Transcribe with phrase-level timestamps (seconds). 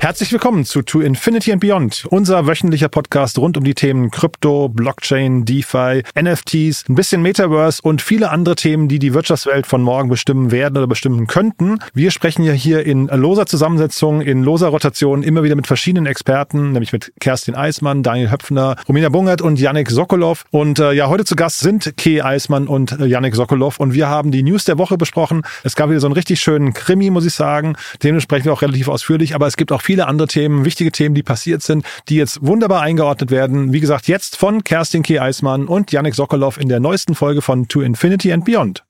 [0.00, 4.68] Herzlich willkommen zu To Infinity and Beyond, unser wöchentlicher Podcast rund um die Themen Krypto,
[4.68, 10.08] Blockchain, DeFi, NFTs, ein bisschen Metaverse und viele andere Themen, die die Wirtschaftswelt von morgen
[10.08, 11.80] bestimmen werden oder bestimmen könnten.
[11.94, 16.70] Wir sprechen ja hier in loser Zusammensetzung, in loser Rotation immer wieder mit verschiedenen Experten,
[16.72, 20.44] nämlich mit Kerstin Eismann, Daniel Höpfner, Romina Bungert und Yannick Sokolov.
[20.52, 24.08] Und äh, ja, heute zu Gast sind Kay Eismann und äh, Yannick Sokolov und wir
[24.08, 25.42] haben die News der Woche besprochen.
[25.64, 27.74] Es gab wieder so einen richtig schönen Krimi, muss ich sagen.
[28.04, 31.14] Den sprechen wir auch relativ ausführlich, aber es gibt auch viele andere Themen, wichtige Themen,
[31.14, 33.72] die passiert sind, die jetzt wunderbar eingeordnet werden.
[33.72, 35.18] Wie gesagt, jetzt von Kerstin K.
[35.18, 38.84] Eismann und Yannick Sokolov in der neuesten Folge von To Infinity and Beyond.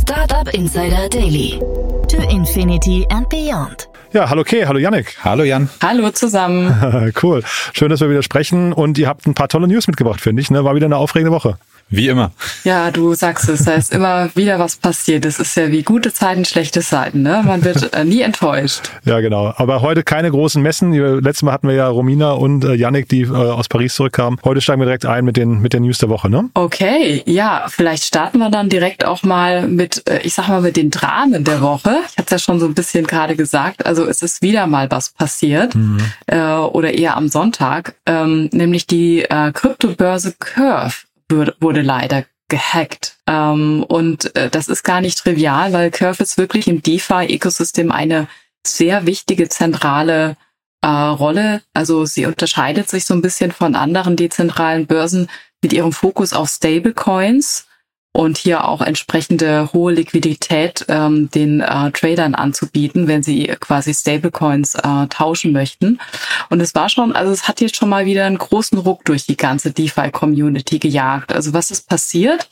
[0.00, 1.60] Startup Insider Daily.
[2.08, 3.86] To Infinity and Beyond.
[4.14, 5.18] Ja, hallo Kay, hallo Yannick.
[5.22, 5.68] Hallo Jan.
[5.82, 7.12] Hallo zusammen.
[7.22, 7.42] cool.
[7.74, 10.50] Schön, dass wir wieder sprechen und ihr habt ein paar tolle News mitgebracht, finde ich.
[10.50, 10.64] Ne?
[10.64, 11.58] War wieder eine aufregende Woche.
[11.90, 12.30] Wie immer.
[12.62, 15.24] Ja, du sagst es, da ist immer wieder was passiert.
[15.24, 17.42] Es ist ja wie gute Zeiten, schlechte Zeiten, ne?
[17.44, 18.82] Man wird äh, nie enttäuscht.
[19.04, 19.52] Ja, genau.
[19.56, 20.92] Aber heute keine großen Messen.
[20.92, 24.38] Letztes Mal hatten wir ja Romina und äh, Yannick, die äh, aus Paris zurückkamen.
[24.44, 26.48] Heute steigen wir direkt ein mit den, mit den News der Woche, ne?
[26.54, 30.76] Okay, ja, vielleicht starten wir dann direkt auch mal mit, äh, ich sag mal, mit
[30.76, 31.96] den Dramen der Woche.
[32.08, 33.84] Ich hatte es ja schon so ein bisschen gerade gesagt.
[33.84, 35.74] Also es ist wieder mal was passiert.
[35.74, 35.98] Mhm.
[36.26, 37.96] Äh, oder eher am Sonntag.
[38.06, 40.94] Ähm, nämlich die äh, Kryptobörse Curve
[41.30, 43.16] wurde leider gehackt.
[43.26, 48.28] Ähm, und äh, das ist gar nicht trivial, weil Curve ist wirklich im DeFi-Ökosystem eine
[48.66, 50.36] sehr wichtige zentrale
[50.82, 51.62] äh, Rolle.
[51.72, 55.28] Also sie unterscheidet sich so ein bisschen von anderen dezentralen Börsen
[55.62, 57.66] mit ihrem Fokus auf Stablecoins
[58.12, 64.74] und hier auch entsprechende hohe Liquidität ähm, den äh, Tradern anzubieten, wenn sie quasi Stablecoins
[64.74, 66.00] äh, tauschen möchten.
[66.48, 69.26] Und es war schon, also es hat jetzt schon mal wieder einen großen Ruck durch
[69.26, 71.32] die ganze DeFi-Community gejagt.
[71.32, 72.48] Also was ist passiert?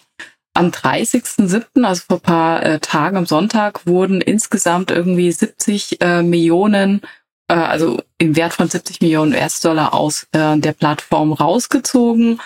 [0.54, 7.02] Am 30.07., also vor paar äh, Tagen am Sonntag, wurden insgesamt irgendwie 70 äh, Millionen,
[7.48, 12.41] äh, also im Wert von 70 Millionen US-Dollar aus äh, der Plattform rausgezogen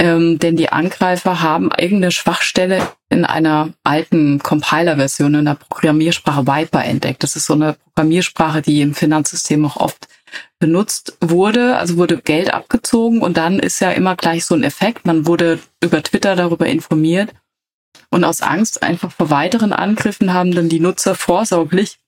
[0.00, 6.82] ähm, denn die Angreifer haben eigene Schwachstelle in einer alten Compiler-Version, in der Programmiersprache Viper
[6.82, 7.22] entdeckt.
[7.22, 10.08] Das ist so eine Programmiersprache, die im Finanzsystem auch oft
[10.58, 11.76] benutzt wurde.
[11.76, 15.04] Also wurde Geld abgezogen und dann ist ja immer gleich so ein Effekt.
[15.04, 17.34] Man wurde über Twitter darüber informiert.
[18.08, 21.98] Und aus Angst einfach vor weiteren Angriffen haben dann die Nutzer vorsorglich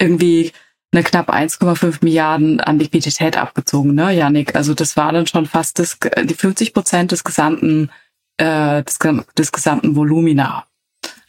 [0.00, 0.52] irgendwie
[0.96, 4.56] eine knapp 1,5 Milliarden an Liquidität abgezogen, ne, Janik?
[4.56, 7.90] Also das war dann schon fast das, die 50 Prozent des gesamten,
[8.38, 8.98] äh, des,
[9.36, 10.66] des gesamten Volumina.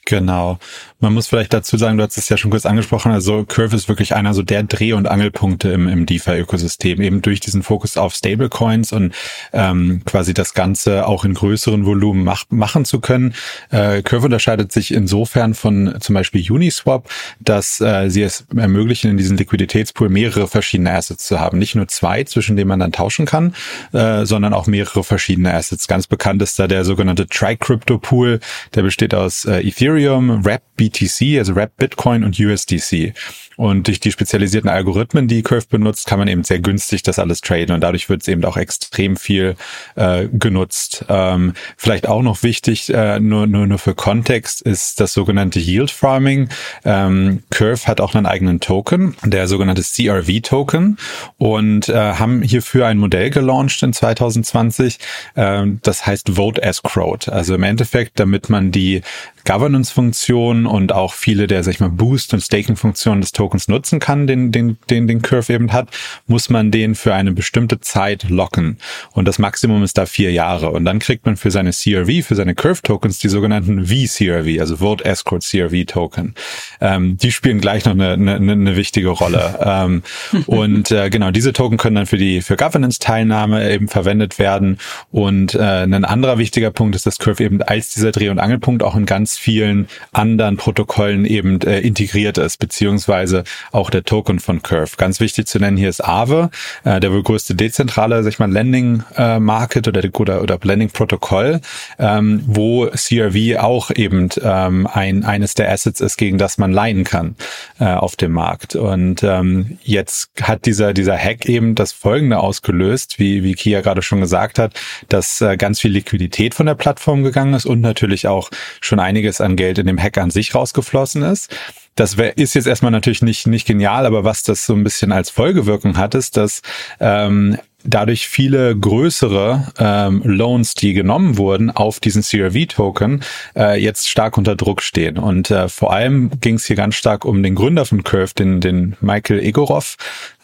[0.07, 0.57] Genau.
[0.99, 3.89] Man muss vielleicht dazu sagen, du hast es ja schon kurz angesprochen, also Curve ist
[3.89, 8.15] wirklich einer so der Dreh- und Angelpunkte im, im DeFi-Ökosystem, eben durch diesen Fokus auf
[8.15, 9.13] Stablecoins und
[9.51, 13.35] ähm, quasi das Ganze auch in größeren Volumen mach, machen zu können.
[13.69, 17.07] Äh, Curve unterscheidet sich insofern von zum Beispiel Uniswap,
[17.41, 21.59] dass äh, sie es ermöglichen, in diesem Liquiditätspool mehrere verschiedene Assets zu haben.
[21.59, 23.53] Nicht nur zwei, zwischen denen man dann tauschen kann,
[23.91, 25.87] äh, sondern auch mehrere verschiedene Assets.
[25.89, 28.39] Ganz bekannt ist da der sogenannte Tri-Crypto-Pool,
[28.73, 33.13] der besteht aus äh, Ethereum, Ethereum wrap BTC, also Wrap Bitcoin und USDC.
[33.57, 37.41] Und durch die spezialisierten Algorithmen, die Curve benutzt, kann man eben sehr günstig das alles
[37.41, 39.55] traden und dadurch wird es eben auch extrem viel
[39.95, 41.05] äh, genutzt.
[41.09, 45.89] Ähm, vielleicht auch noch wichtig, äh, nur, nur, nur für Kontext, ist das sogenannte Yield
[45.89, 46.49] Farming.
[46.85, 50.97] Ähm, Curve hat auch einen eigenen Token, der sogenannte CRV-Token
[51.39, 54.99] und äh, haben hierfür ein Modell gelauncht in 2020,
[55.33, 56.83] äh, das heißt Vote as.
[57.27, 59.01] Also im Endeffekt, damit man die
[59.47, 64.27] Governance-Funktionen und auch viele der, sag ich mal, Boost- und Staking-Funktionen des Tokens nutzen kann,
[64.27, 65.89] den, den, den, den Curve eben hat,
[66.25, 68.77] muss man den für eine bestimmte Zeit locken.
[69.11, 70.71] Und das Maximum ist da vier Jahre.
[70.71, 75.05] Und dann kriegt man für seine CRV, für seine Curve-Tokens die sogenannten V-CRV, also Vote
[75.05, 76.33] Escort CRV-Token.
[76.81, 79.59] Ähm, die spielen gleich noch eine, eine, eine wichtige Rolle.
[79.63, 80.03] ähm,
[80.47, 84.79] und äh, genau, diese Token können dann für die für Governance-Teilnahme eben verwendet werden.
[85.11, 88.83] Und äh, ein anderer wichtiger Punkt ist, dass Curve eben als dieser Dreh- und Angelpunkt
[88.83, 94.61] auch ganz ganz vielen anderen Protokollen eben äh, integriert ist, beziehungsweise auch der Token von
[94.61, 94.97] Curve.
[94.97, 96.49] Ganz wichtig zu nennen hier ist Aave,
[96.83, 101.61] äh, der wohl größte dezentrale, sag ich mal, Landing äh, oder, oder, oder Landing Protokoll,
[101.99, 107.03] ähm, wo CRV auch eben ähm, ein, eines der Assets ist, gegen das man leihen
[107.03, 107.35] kann
[107.79, 108.75] äh, auf dem Markt.
[108.75, 114.01] Und ähm, jetzt hat dieser, dieser Hack eben das Folgende ausgelöst, wie, wie Kia gerade
[114.01, 114.73] schon gesagt hat,
[115.09, 118.49] dass äh, ganz viel Liquidität von der Plattform gegangen ist und natürlich auch
[118.81, 121.55] schon einiges an Geld in dem Hack an sich rausgeflossen ist.
[121.95, 125.11] Das wär, ist jetzt erstmal natürlich nicht, nicht genial, aber was das so ein bisschen
[125.11, 126.61] als Folgewirkung hat, ist, dass
[126.99, 127.57] ähm,
[127.87, 133.21] dadurch viele größere ähm, Loans, die genommen wurden auf diesen CRV-Token,
[133.55, 135.17] äh, jetzt stark unter Druck stehen.
[135.17, 138.61] Und äh, vor allem ging es hier ganz stark um den Gründer von Curve, den,
[138.61, 139.95] den Michael Egorov.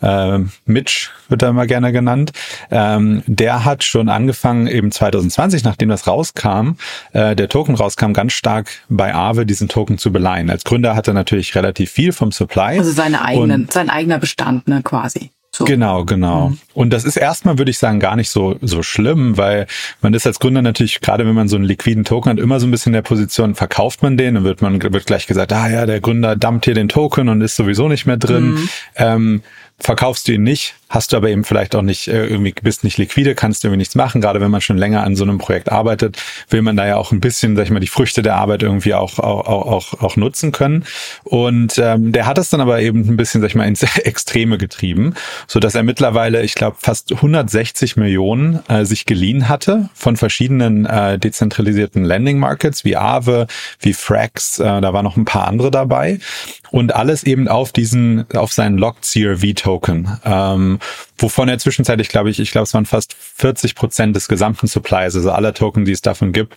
[0.01, 2.31] Äh, Mitch wird er immer gerne genannt.
[2.71, 6.77] Ähm, der hat schon angefangen, eben 2020, nachdem das rauskam,
[7.11, 10.49] äh, der Token rauskam, ganz stark bei Aave diesen Token zu beleihen.
[10.49, 12.79] Als Gründer hat er natürlich relativ viel vom Supply.
[12.79, 15.31] Also seine eigenen, sein eigener Bestand, ne, quasi.
[15.55, 15.65] So.
[15.65, 16.49] Genau, genau.
[16.49, 16.59] Mhm.
[16.73, 19.67] Und das ist erstmal, würde ich sagen, gar nicht so, so schlimm, weil
[20.01, 22.65] man ist als Gründer natürlich, gerade wenn man so einen liquiden Token hat, immer so
[22.65, 25.69] ein bisschen in der Position, verkauft man den und wird man, wird gleich gesagt, ah
[25.69, 28.53] ja, der Gründer dumpt hier den Token und ist sowieso nicht mehr drin.
[28.53, 28.69] Mhm.
[28.95, 29.43] Ähm,
[29.79, 32.99] verkaufst du ihn nicht, hast du aber eben vielleicht auch nicht äh, irgendwie bist nicht
[32.99, 34.21] liquide, kannst du irgendwie nichts machen.
[34.21, 37.11] Gerade wenn man schon länger an so einem Projekt arbeitet, will man da ja auch
[37.11, 40.51] ein bisschen, sag ich mal, die Früchte der Arbeit irgendwie auch auch auch, auch nutzen
[40.51, 40.85] können.
[41.23, 44.59] Und ähm, der hat es dann aber eben ein bisschen, sag ich mal, ins Extreme
[44.59, 45.15] getrieben,
[45.47, 50.85] so dass er mittlerweile, ich glaube, fast 160 Millionen äh, sich geliehen hatte von verschiedenen
[50.85, 53.47] äh, dezentralisierten Landing Markets wie Aave,
[53.79, 56.19] wie Frax, äh, da waren noch ein paar andere dabei
[56.73, 60.79] und alles eben auf diesen, auf seinen Locked CRV Token, ähm,
[61.17, 65.15] wovon er zwischenzeitlich, glaube ich, ich glaube, es waren fast 40 Prozent des gesamten Supplies,
[65.15, 66.55] also aller Token, die es davon gibt,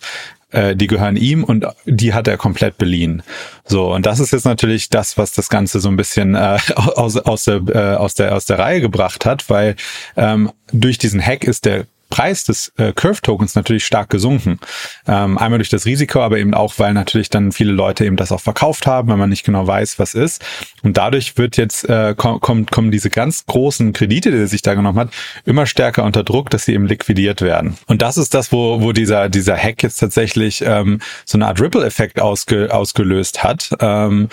[0.51, 3.23] äh, die gehören ihm und die hat er komplett beliehen.
[3.65, 7.17] So, und das ist jetzt natürlich das, was das Ganze so ein bisschen äh, aus,
[7.17, 9.75] aus, der, äh, aus, der, aus der Reihe gebracht hat, weil
[10.15, 14.59] ähm, durch diesen Hack ist der Preis des äh, Curve-Tokens natürlich stark gesunken.
[15.07, 18.31] Ähm, einmal durch das Risiko, aber eben auch, weil natürlich dann viele Leute eben das
[18.31, 20.43] auch verkauft haben, wenn man nicht genau weiß, was ist.
[20.83, 24.73] Und dadurch wird jetzt äh, kommen, kommen diese ganz großen Kredite, die er sich da
[24.73, 25.09] genommen hat,
[25.45, 27.77] immer stärker unter Druck, dass sie eben liquidiert werden.
[27.87, 31.61] Und das ist das, wo, wo dieser, dieser Hack jetzt tatsächlich ähm, so eine Art
[31.61, 33.69] Ripple-Effekt ausge, ausgelöst hat.
[33.79, 34.29] Ähm,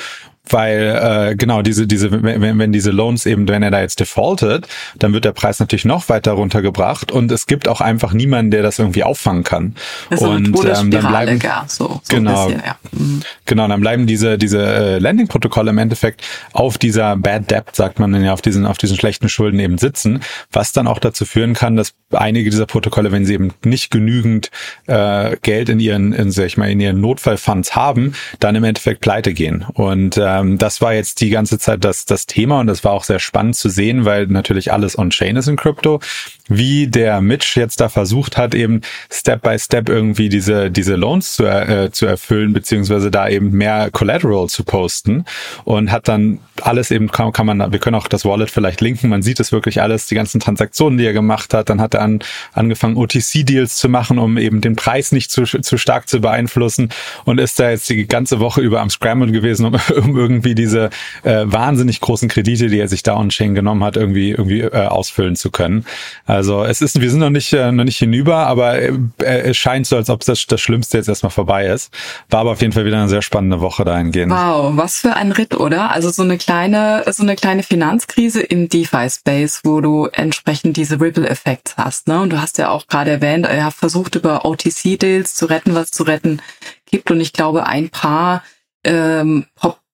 [0.50, 4.68] weil äh, genau diese diese wenn, wenn diese Loans eben wenn er da jetzt defaultet,
[4.98, 8.62] dann wird der Preis natürlich noch weiter runtergebracht und es gibt auch einfach niemanden, der
[8.62, 9.74] das irgendwie auffangen kann.
[10.10, 12.76] Ist und ähm, dann bleiben ja, so, so genau bisschen, ja.
[12.92, 13.22] mhm.
[13.46, 18.22] genau dann bleiben diese diese äh, Landing-Protokolle im Endeffekt auf dieser Bad Debt sagt man
[18.22, 20.20] ja auf diesen auf diesen schlechten Schulden eben sitzen,
[20.52, 24.50] was dann auch dazu führen kann, dass einige dieser Protokolle, wenn sie eben nicht genügend
[24.86, 29.00] äh, Geld in ihren in, sag ich mal in ihren Notfallfonds haben, dann im Endeffekt
[29.00, 32.66] pleite gehen und äh, ähm, das war jetzt die ganze Zeit das, das Thema und
[32.66, 36.00] das war auch sehr spannend zu sehen, weil natürlich alles on-chain ist in Crypto.
[36.48, 41.34] Wie der Mitch jetzt da versucht hat, eben Step by Step irgendwie diese, diese Loans
[41.34, 45.24] zu, äh, zu erfüllen, beziehungsweise da eben mehr Collateral zu posten
[45.64, 49.08] und hat dann alles eben, kann, kann man, wir können auch das Wallet vielleicht linken,
[49.08, 52.02] man sieht es wirklich alles, die ganzen Transaktionen, die er gemacht hat, dann hat er
[52.02, 52.20] an,
[52.52, 56.90] angefangen OTC-Deals zu machen, um eben den Preis nicht zu, zu stark zu beeinflussen
[57.24, 60.90] und ist da jetzt die ganze Woche über am Scramble gewesen, um, um irgendwie diese
[61.22, 65.36] äh, wahnsinnig großen Kredite, die er sich da on-chain genommen hat, irgendwie, irgendwie äh, ausfüllen
[65.36, 65.84] zu können.
[66.26, 69.86] Also es ist, wir sind noch nicht, äh, noch nicht hinüber, aber äh, es scheint
[69.86, 71.92] so, als ob das, das Schlimmste jetzt erstmal vorbei ist.
[72.30, 74.32] War aber auf jeden Fall wieder eine sehr spannende Woche dahingehend.
[74.32, 75.90] Wow, was für ein Ritt, oder?
[75.90, 81.74] Also so eine kleine, so eine kleine Finanzkrise im DeFi-Space, wo du entsprechend diese Ripple-Effekte
[81.76, 82.08] hast.
[82.08, 82.20] Ne?
[82.20, 85.90] Und du hast ja auch gerade erwähnt, er hat versucht, über OTC-Deals zu retten, was
[85.90, 86.40] zu retten
[86.86, 87.10] gibt.
[87.10, 88.42] Und ich glaube, ein paar
[88.84, 89.46] ähm,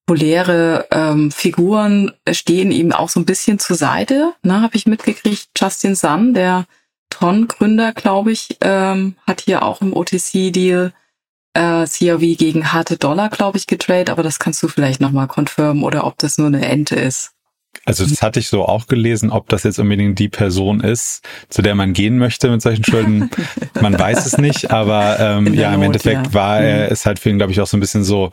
[0.05, 4.33] populäre ähm, Figuren stehen ihm auch so ein bisschen zur Seite.
[4.43, 5.49] Ne, habe ich mitgekriegt.
[5.57, 6.65] Justin Sun, der
[7.09, 10.93] Tron-Gründer, glaube ich, ähm, hat hier auch im OTC-Deal
[11.53, 14.09] äh, CRV gegen harte Dollar, glaube ich, getradet.
[14.09, 17.31] Aber das kannst du vielleicht nochmal confirmen oder ob das nur eine Ente ist.
[17.85, 21.61] Also das hatte ich so auch gelesen, ob das jetzt unbedingt die Person ist, zu
[21.61, 23.29] der man gehen möchte mit solchen Schulden.
[23.81, 26.33] man weiß es nicht, aber ähm, ja, im Endeffekt ja.
[26.33, 26.91] war er, mhm.
[26.91, 28.31] ist halt für ihn, glaube ich, auch so ein bisschen so,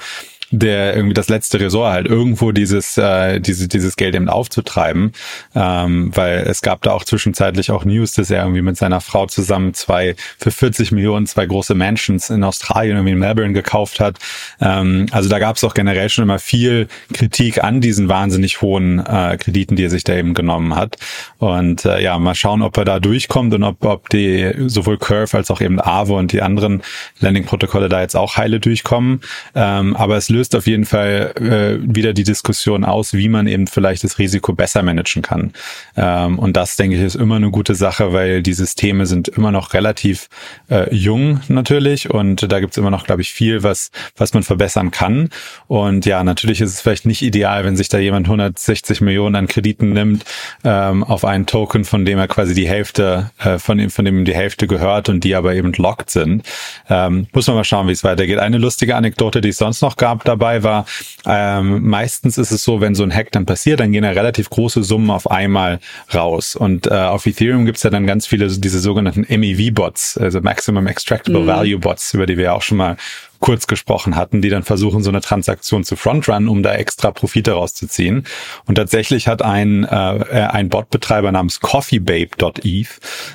[0.50, 5.12] der irgendwie das letzte Resort halt, irgendwo dieses, äh, diese, dieses Geld eben aufzutreiben.
[5.55, 9.26] Ähm, weil es gab da auch zwischenzeitlich auch News, dass er irgendwie mit seiner Frau
[9.26, 14.19] zusammen zwei für 40 Millionen zwei große Mansions in Australien, irgendwie in Melbourne gekauft hat.
[14.61, 19.05] Ähm, also da gab es auch generell schon immer viel Kritik an diesen wahnsinnig hohen
[19.05, 20.97] äh, Krediten, die er sich da eben genommen hat.
[21.38, 25.37] Und äh, ja, mal schauen, ob er da durchkommt und ob, ob die sowohl Curve
[25.37, 26.83] als auch eben Avo und die anderen
[27.21, 29.21] Landing-Protokolle da jetzt auch heile durchkommen.
[29.55, 33.66] Ähm, aber es löst auf jeden Fall äh, wieder die Diskussion aus, wie man eben
[33.66, 35.52] vielleicht das Risiko besser managen kann.
[35.97, 39.50] Ähm, und das, denke ich, ist immer eine gute Sache, weil die Systeme sind immer
[39.50, 40.28] noch relativ
[40.71, 44.90] äh, jung natürlich und da gibt's immer noch, glaube ich, viel, was, was man verbessern
[44.90, 45.30] kann.
[45.66, 49.47] Und ja, natürlich ist es vielleicht nicht ideal, wenn sich da jemand 160 Millionen an
[49.47, 50.25] Krediten nimmt
[50.64, 54.25] ähm, auf einen Token, von dem er quasi die Hälfte, äh, von dem, von dem
[54.25, 56.45] die Hälfte gehört und die aber eben locked sind.
[56.88, 58.38] Ähm, muss man mal schauen, wie es weitergeht.
[58.38, 60.87] Eine lustige Anekdote, die es sonst noch gab dabei, war,
[61.26, 64.50] ähm, meistens ist es so, wenn so ein Hack dann passiert, dann gehen ja relativ
[64.50, 65.80] große Summen auf einmal
[66.14, 66.54] raus.
[66.54, 71.42] Und äh, auf Ethereum gibt's ja dann ganz viele diese sogenannten MEV-Bots, also Maximum Extractable
[71.42, 71.47] mhm.
[71.47, 72.97] Value Bots, über die wir ja auch schon mal
[73.40, 77.52] kurz gesprochen hatten, die dann versuchen, so eine Transaktion zu frontrun, um da extra Profite
[77.52, 78.25] rauszuziehen.
[78.66, 82.88] Und tatsächlich hat ein, äh, ein Botbetreiber namens coffeebabe.eth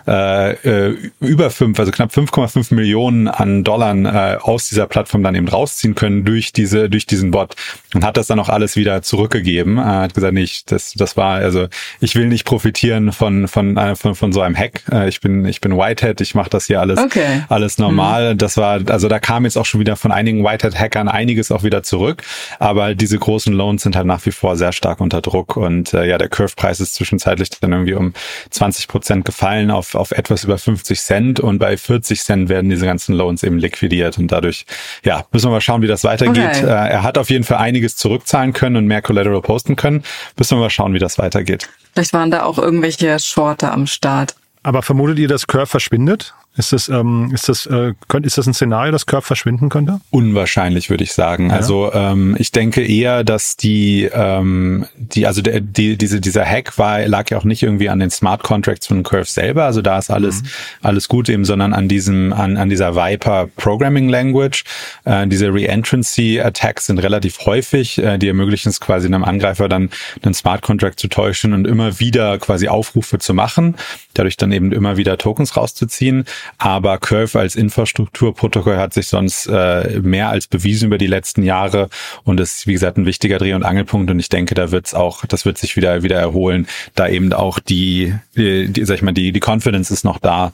[0.07, 5.35] äh, äh, über fünf, also knapp 5,5 Millionen an Dollar äh, aus dieser Plattform dann
[5.35, 7.55] eben rausziehen können durch diese, durch diesen Bot
[7.93, 9.77] und hat das dann auch alles wieder zurückgegeben.
[9.77, 11.67] Er hat gesagt, nicht, das, das war, also
[11.99, 14.83] ich will nicht profitieren von, von, äh, von, von so einem Hack.
[14.91, 17.43] Äh, ich bin, ich bin Whitehead, ich mache das hier alles, okay.
[17.49, 18.33] alles normal.
[18.33, 18.37] Mhm.
[18.37, 21.63] Das war, also da kam jetzt auch schon wieder wieder von einigen Whitehead-Hackern einiges auch
[21.63, 22.23] wieder zurück.
[22.59, 25.55] Aber diese großen Loans sind halt nach wie vor sehr stark unter Druck.
[25.57, 28.13] Und äh, ja, der Curve-Preis ist zwischenzeitlich dann irgendwie um
[28.49, 31.39] 20 Prozent gefallen auf, auf etwas über 50 Cent.
[31.39, 34.17] Und bei 40 Cent werden diese ganzen Loans eben liquidiert.
[34.17, 34.65] Und dadurch,
[35.03, 36.57] ja, müssen wir mal schauen, wie das weitergeht.
[36.57, 36.65] Okay.
[36.65, 40.03] Äh, er hat auf jeden Fall einiges zurückzahlen können und mehr Collateral posten können.
[40.37, 41.69] Müssen wir mal schauen, wie das weitergeht.
[41.93, 44.35] Vielleicht waren da auch irgendwelche Shorter am Start.
[44.63, 46.33] Aber vermutet ihr, dass Curve verschwindet?
[46.55, 50.01] Ist das, ähm, ist das, äh, könnte, ist das ein Szenario, dass Curve verschwinden könnte?
[50.11, 51.49] Unwahrscheinlich, würde ich sagen.
[51.49, 51.55] Ja.
[51.55, 56.77] Also ähm, ich denke eher, dass die, ähm, die, also der, die, diese, dieser Hack
[56.77, 59.65] war, lag ja auch nicht irgendwie an den Smart Contracts von Curve selber.
[59.65, 60.47] Also da ist alles, mhm.
[60.83, 64.63] alles gut eben, sondern an diesem, an, an dieser Viper Programming Language.
[65.05, 67.97] Äh, diese Reentrancy Attacks sind relativ häufig.
[67.97, 69.89] Äh, die ermöglichen es quasi einem Angreifer dann
[70.21, 73.75] einen Smart Contract zu täuschen und immer wieder quasi Aufrufe zu machen.
[74.13, 76.25] Dadurch dann eben immer wieder Tokens rauszuziehen.
[76.57, 81.89] Aber Curve als Infrastrukturprotokoll hat sich sonst äh, mehr als bewiesen über die letzten Jahre
[82.23, 84.09] und ist, wie gesagt, ein wichtiger Dreh- und Angelpunkt.
[84.11, 87.59] Und ich denke, da wird's auch, das wird sich wieder, wieder erholen, da eben auch
[87.59, 90.51] die, die, die sag ich mal, die, die Confidence ist noch da,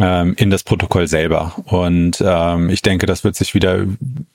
[0.00, 1.54] ähm, in das Protokoll selber.
[1.66, 3.84] Und ähm, ich denke, das wird sich wieder,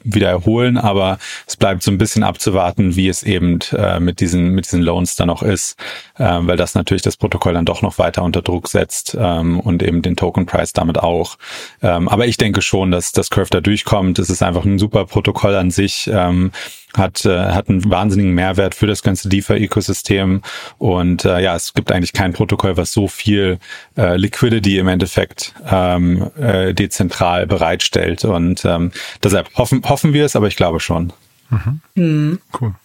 [0.03, 4.49] wieder erholen, aber es bleibt so ein bisschen abzuwarten, wie es eben äh, mit diesen,
[4.49, 5.77] mit diesen Loans dann auch ist,
[6.17, 9.83] äh, weil das natürlich das Protokoll dann doch noch weiter unter Druck setzt ähm, und
[9.83, 11.37] eben den Token Price damit auch.
[11.81, 14.19] Ähm, aber ich denke schon, dass das Curve da durchkommt.
[14.19, 16.09] Es ist einfach ein super Protokoll an sich.
[16.11, 16.51] Ähm,
[16.97, 20.41] hat, äh, hat einen wahnsinnigen Mehrwert für das ganze DeFi-Ökosystem.
[20.77, 23.59] Und äh, ja, es gibt eigentlich kein Protokoll, was so viel
[23.97, 28.25] äh, Liquidity im Endeffekt ähm, äh, dezentral bereitstellt.
[28.25, 28.91] Und ähm,
[29.23, 31.13] deshalb hoffen, hoffen wir es, aber ich glaube schon.
[31.49, 31.81] Mhm.
[31.95, 32.39] Mhm.
[32.59, 32.75] Cool.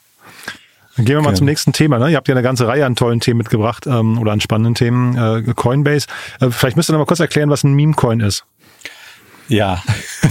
[0.97, 1.39] Dann gehen wir mal okay.
[1.39, 1.99] zum nächsten Thema.
[1.99, 2.11] Ne?
[2.11, 5.17] Ihr habt ja eine ganze Reihe an tollen Themen mitgebracht ähm, oder an spannenden Themen.
[5.17, 6.07] Äh, Coinbase.
[6.41, 8.45] Äh, vielleicht müsst ihr noch mal kurz erklären, was ein Meme-Coin ist.
[9.49, 9.83] Ja,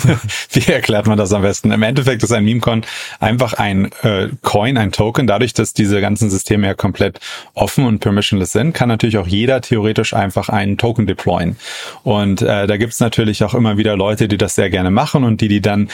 [0.51, 1.71] wie erklärt man das am besten?
[1.71, 2.83] Im Endeffekt ist ein Meme-Coin
[3.19, 5.27] einfach ein äh, Coin, ein Token.
[5.27, 7.19] Dadurch, dass diese ganzen Systeme ja komplett
[7.53, 11.57] offen und permissionless sind, kann natürlich auch jeder theoretisch einfach einen Token deployen.
[12.03, 15.41] Und äh, da gibt's natürlich auch immer wieder Leute, die das sehr gerne machen und
[15.41, 15.89] die die dann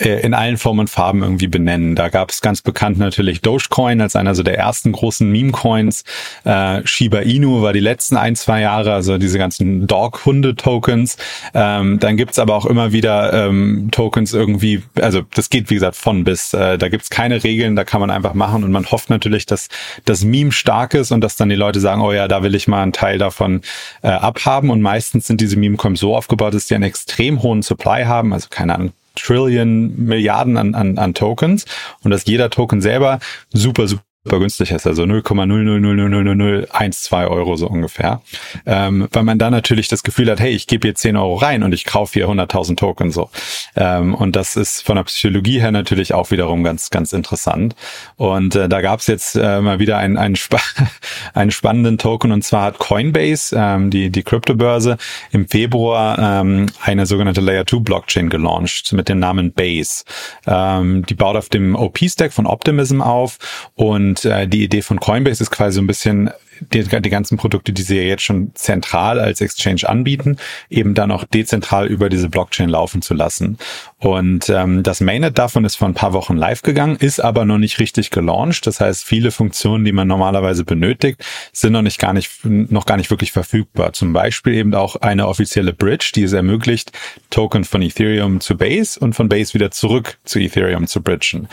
[0.00, 1.94] äh, in allen Formen und Farben irgendwie benennen.
[1.94, 6.04] Da gab's ganz bekannt natürlich Dogecoin als einer so der ersten großen Meme-Coins.
[6.44, 11.16] Äh, Shiba Inu war die letzten ein, zwei Jahre, also diese ganzen Dog-Hunde-Tokens.
[11.54, 15.74] Ähm, dann gibt's aber auch auch immer wieder ähm, Tokens irgendwie, also das geht wie
[15.74, 16.54] gesagt von bis.
[16.54, 19.68] Äh, da gibt's keine Regeln, da kann man einfach machen und man hofft natürlich, dass
[20.04, 22.68] das Meme stark ist und dass dann die Leute sagen, oh ja, da will ich
[22.68, 23.62] mal einen Teil davon
[24.02, 24.70] äh, abhaben.
[24.70, 28.48] Und meistens sind diese Meme-Coins so aufgebaut, dass die einen extrem hohen Supply haben, also
[28.50, 31.66] keine Ahnung, Trillion, Milliarden an, an, an Tokens
[32.02, 33.20] und dass jeder Token selber
[33.52, 38.22] super, super super günstig ist, also 0,000000012 Euro so ungefähr,
[38.64, 41.62] ähm, weil man da natürlich das Gefühl hat, hey, ich gebe hier 10 Euro rein
[41.62, 43.28] und ich kaufe hier 100.000 Token so.
[43.76, 47.76] Ähm, und das ist von der Psychologie her natürlich auch wiederum ganz, ganz interessant.
[48.16, 50.58] Und äh, da gab es jetzt äh, mal wieder einen, einen, spa
[51.34, 54.96] einen spannenden Token und zwar hat Coinbase, ähm, die, die Kryptobörse,
[55.32, 60.04] im Februar ähm, eine sogenannte Layer 2 Blockchain gelauncht mit dem Namen Base.
[60.46, 63.36] Ähm, die baut auf dem OP-Stack von Optimism auf
[63.74, 66.30] und und äh, die Idee von Coinbase ist quasi so ein bisschen
[66.72, 70.36] die, die ganzen Produkte, die sie ja jetzt schon zentral als Exchange anbieten,
[70.70, 73.58] eben dann auch dezentral über diese Blockchain laufen zu lassen.
[73.98, 77.58] Und ähm, das Mainnet davon ist vor ein paar Wochen live gegangen, ist aber noch
[77.58, 78.68] nicht richtig gelauncht.
[78.68, 82.96] Das heißt, viele Funktionen, die man normalerweise benötigt, sind noch nicht gar nicht noch gar
[82.96, 83.94] nicht wirklich verfügbar.
[83.94, 86.92] Zum Beispiel eben auch eine offizielle Bridge, die es ermöglicht,
[87.30, 91.48] Token von Ethereum zu Base und von Base wieder zurück zu Ethereum zu bridgen.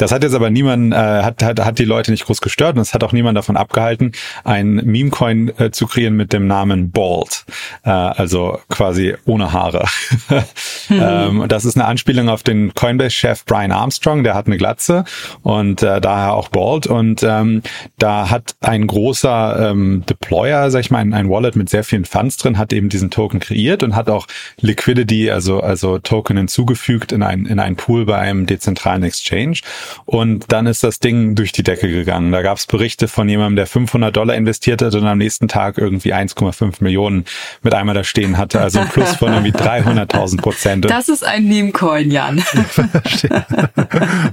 [0.00, 2.80] Das hat jetzt aber niemand, äh, hat, hat, hat die Leute nicht groß gestört und
[2.80, 4.12] es hat auch niemand davon abgehalten,
[4.44, 7.44] ein Meme-Coin äh, zu kreieren mit dem Namen Bald,
[7.84, 9.86] äh, also quasi ohne Haare.
[10.28, 10.40] mhm.
[10.90, 15.04] ähm, das ist eine Anspielung auf den Coinbase-Chef Brian Armstrong, der hat eine Glatze
[15.42, 17.62] und äh, daher auch Bald und ähm,
[17.98, 22.06] da hat ein großer ähm, Deployer, sag ich mal, ein, ein Wallet mit sehr vielen
[22.06, 24.26] Funds drin, hat eben diesen Token kreiert und hat auch
[24.62, 29.60] Liquidity, also also Token hinzugefügt in ein in einen Pool bei einem dezentralen Exchange
[30.04, 32.32] und dann ist das Ding durch die Decke gegangen.
[32.32, 35.78] Da gab es Berichte von jemandem, der 500 Dollar investiert hat und am nächsten Tag
[35.78, 37.24] irgendwie 1,5 Millionen
[37.62, 38.60] mit einmal da stehen hatte.
[38.60, 40.84] Also ein Plus von irgendwie 300.000 Prozent.
[40.90, 42.38] Das ist ein Meme-Coin, Jan.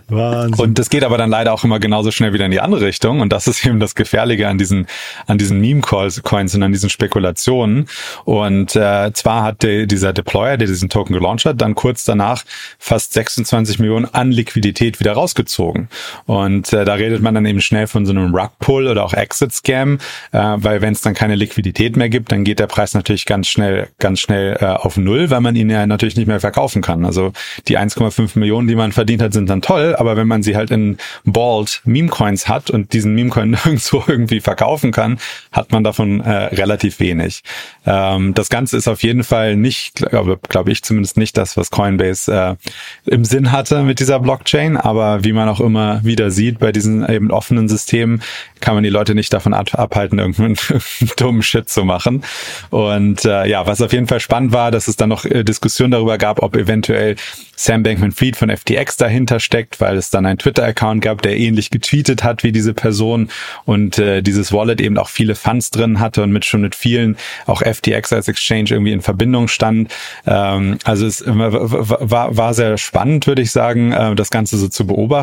[0.07, 0.59] Wahnsinn.
[0.65, 3.21] Und das geht aber dann leider auch immer genauso schnell wieder in die andere Richtung.
[3.21, 4.87] Und das ist eben das Gefährliche an diesen,
[5.25, 7.87] an diesen Meme-Coins und an diesen Spekulationen.
[8.25, 12.43] Und äh, zwar hat de, dieser Deployer, der diesen Token gelauncht hat, dann kurz danach
[12.77, 15.87] fast 26 Millionen an Liquidität wieder rausgezogen gezogen.
[16.25, 19.99] Und äh, da redet man dann eben schnell von so einem Rug-Pull oder auch Exit-Scam,
[20.33, 23.47] äh, weil wenn es dann keine Liquidität mehr gibt, dann geht der Preis natürlich ganz
[23.47, 27.05] schnell, ganz schnell äh, auf Null, weil man ihn ja natürlich nicht mehr verkaufen kann.
[27.05, 27.31] Also
[27.67, 30.69] die 1,5 Millionen, die man verdient hat, sind dann toll, aber wenn man sie halt
[30.69, 35.17] in Bald Meme-Coins hat und diesen Meme-Coin nirgendwo irgendwie verkaufen kann,
[35.51, 37.43] hat man davon äh, relativ wenig.
[37.85, 41.71] Ähm, das Ganze ist auf jeden Fall nicht, glaube glaub ich zumindest nicht das, was
[41.71, 42.57] Coinbase
[43.05, 46.71] äh, im Sinn hatte mit dieser Blockchain, aber wie man auch immer wieder sieht, bei
[46.71, 48.21] diesen eben offenen Systemen
[48.61, 50.57] kann man die Leute nicht davon abhalten, irgendeinen
[51.17, 52.23] dummen Shit zu machen.
[52.69, 55.91] Und äh, ja, was auf jeden Fall spannend war, dass es dann noch äh, Diskussionen
[55.91, 57.17] darüber gab, ob eventuell
[57.59, 62.23] Sam Bankman-Fried von FTX dahinter steckt, weil es dann einen Twitter-Account gab, der ähnlich getweetet
[62.23, 63.29] hat wie diese Person
[63.65, 67.17] und äh, dieses Wallet eben auch viele Funds drin hatte und mit schon mit vielen
[67.47, 69.91] auch FTX als Exchange irgendwie in Verbindung stand.
[70.25, 74.85] Ähm, also es war, war sehr spannend, würde ich sagen, äh, das Ganze so zu
[74.85, 75.16] beobachten.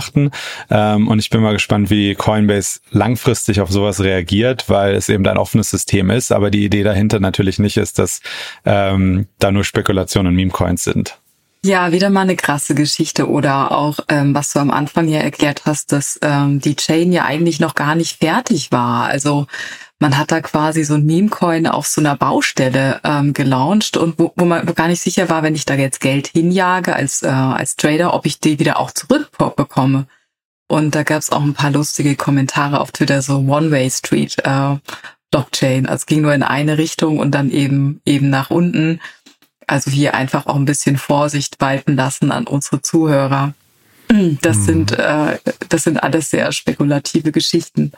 [0.71, 5.27] Ähm, und ich bin mal gespannt, wie Coinbase langfristig auf sowas reagiert, weil es eben
[5.27, 8.21] ein offenes System ist, aber die Idee dahinter natürlich nicht ist, dass
[8.65, 11.19] ähm, da nur Spekulationen und Meme-Coins sind.
[11.65, 15.63] Ja, wieder mal eine krasse Geschichte oder auch, ähm, was du am Anfang ja erklärt
[15.65, 19.07] hast, dass ähm, die Chain ja eigentlich noch gar nicht fertig war.
[19.07, 19.47] Also
[20.05, 24.35] man hat da quasi so ein Meme-Coin auf so einer Baustelle ähm, gelauncht und wo,
[24.37, 27.77] wo man gar nicht sicher war, wenn ich da jetzt Geld hinjage als, äh, als
[27.77, 30.07] Trader, ob ich die wieder auch zurückbekomme.
[30.69, 34.77] Und da gab es auch ein paar lustige Kommentare auf Twitter, so One-Way Street äh,
[35.31, 35.87] Blockchain.
[35.87, 39.01] Also es ging nur in eine Richtung und dann eben eben nach unten.
[39.67, 43.55] Also hier einfach auch ein bisschen Vorsicht walten lassen an unsere Zuhörer.
[44.43, 44.65] Das hm.
[44.65, 45.39] sind äh,
[45.69, 47.93] das sind alles sehr spekulative Geschichten.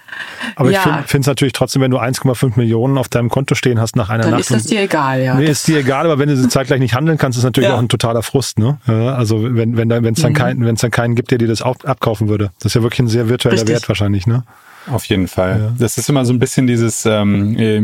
[0.55, 1.01] Aber ja.
[1.01, 4.09] ich finde es natürlich trotzdem, wenn du 1,5 Millionen auf deinem Konto stehen hast nach
[4.09, 4.41] einer Dann Nacht.
[4.43, 5.35] ist das dir egal, ja.
[5.35, 7.75] Nee, ist dir egal, aber wenn du sie zeitgleich nicht handeln kannst, ist natürlich ja.
[7.75, 8.79] auch ein totaler Frust, ne?
[8.87, 10.37] Also wenn wenn wenn es dann mhm.
[10.37, 12.53] keinen wenn es dann keinen gibt, der dir das abkaufen würde.
[12.59, 13.75] Das ist ja wirklich ein sehr virtueller Richtig.
[13.75, 14.45] Wert wahrscheinlich, ne?
[14.91, 15.61] Auf jeden Fall.
[15.61, 15.75] Ja.
[15.79, 17.81] Das ist immer so ein bisschen dieses ähm, äh,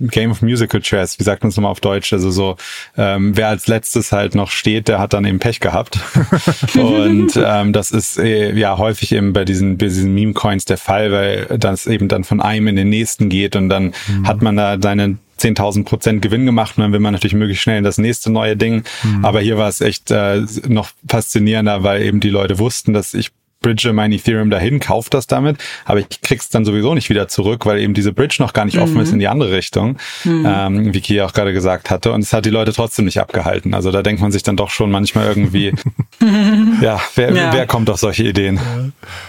[0.00, 2.12] Game of Musical Chairs, wie sagt man es nochmal auf Deutsch?
[2.12, 2.56] Also so,
[2.96, 5.98] ähm, wer als letztes halt noch steht, der hat dann eben Pech gehabt.
[6.74, 11.12] und ähm, das ist äh, ja häufig eben bei diesen, bei diesen Meme-Coins der Fall,
[11.12, 14.26] weil das eben dann von einem in den nächsten geht und dann mhm.
[14.26, 17.78] hat man da seine 10.000 Prozent Gewinn gemacht und dann will man natürlich möglichst schnell
[17.78, 18.84] in das nächste neue Ding.
[19.02, 19.24] Mhm.
[19.24, 23.30] Aber hier war es echt äh, noch faszinierender, weil eben die Leute wussten, dass ich
[23.60, 27.66] bridge mein Ethereum dahin, kauf das damit, aber ich krieg's dann sowieso nicht wieder zurück,
[27.66, 28.82] weil eben diese Bridge noch gar nicht mhm.
[28.82, 30.46] offen ist in die andere Richtung, mhm.
[30.46, 32.12] ähm, wie Kia auch gerade gesagt hatte.
[32.12, 33.74] Und es hat die Leute trotzdem nicht abgehalten.
[33.74, 35.72] Also da denkt man sich dann doch schon manchmal irgendwie,
[36.80, 37.52] ja, wer, ja.
[37.52, 38.60] wer kommt auf solche Ideen?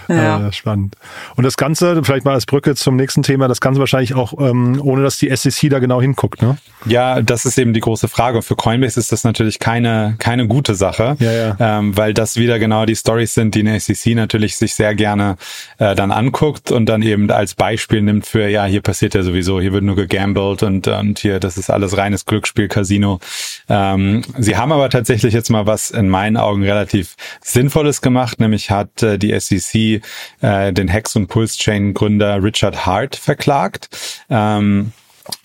[0.07, 0.15] Ja.
[0.15, 0.39] Ja.
[0.39, 0.51] ja.
[0.51, 0.95] spannend.
[1.35, 4.79] Und das Ganze, vielleicht mal als Brücke zum nächsten Thema, das Ganze wahrscheinlich auch, ähm,
[4.83, 6.57] ohne dass die SEC da genau hinguckt, ne?
[6.85, 8.41] Ja, das ist eben die große Frage.
[8.41, 11.57] Für Coinbase ist das natürlich keine, keine gute Sache, ja, ja.
[11.59, 15.37] Ähm, weil das wieder genau die Stories sind, die eine SEC natürlich sich sehr gerne
[15.77, 19.59] äh, dann anguckt und dann eben als Beispiel nimmt für, ja, hier passiert ja sowieso,
[19.59, 23.19] hier wird nur gegambelt und, und hier, das ist alles reines Glücksspiel, Casino.
[23.67, 28.71] Ähm, sie haben aber tatsächlich jetzt mal was in meinen Augen relativ Sinnvolles gemacht, nämlich
[28.71, 30.01] hat äh, die SEC
[30.41, 33.89] äh, den Hex- und Pulse-Chain-Gründer Richard Hart verklagt.
[34.29, 34.91] Ähm,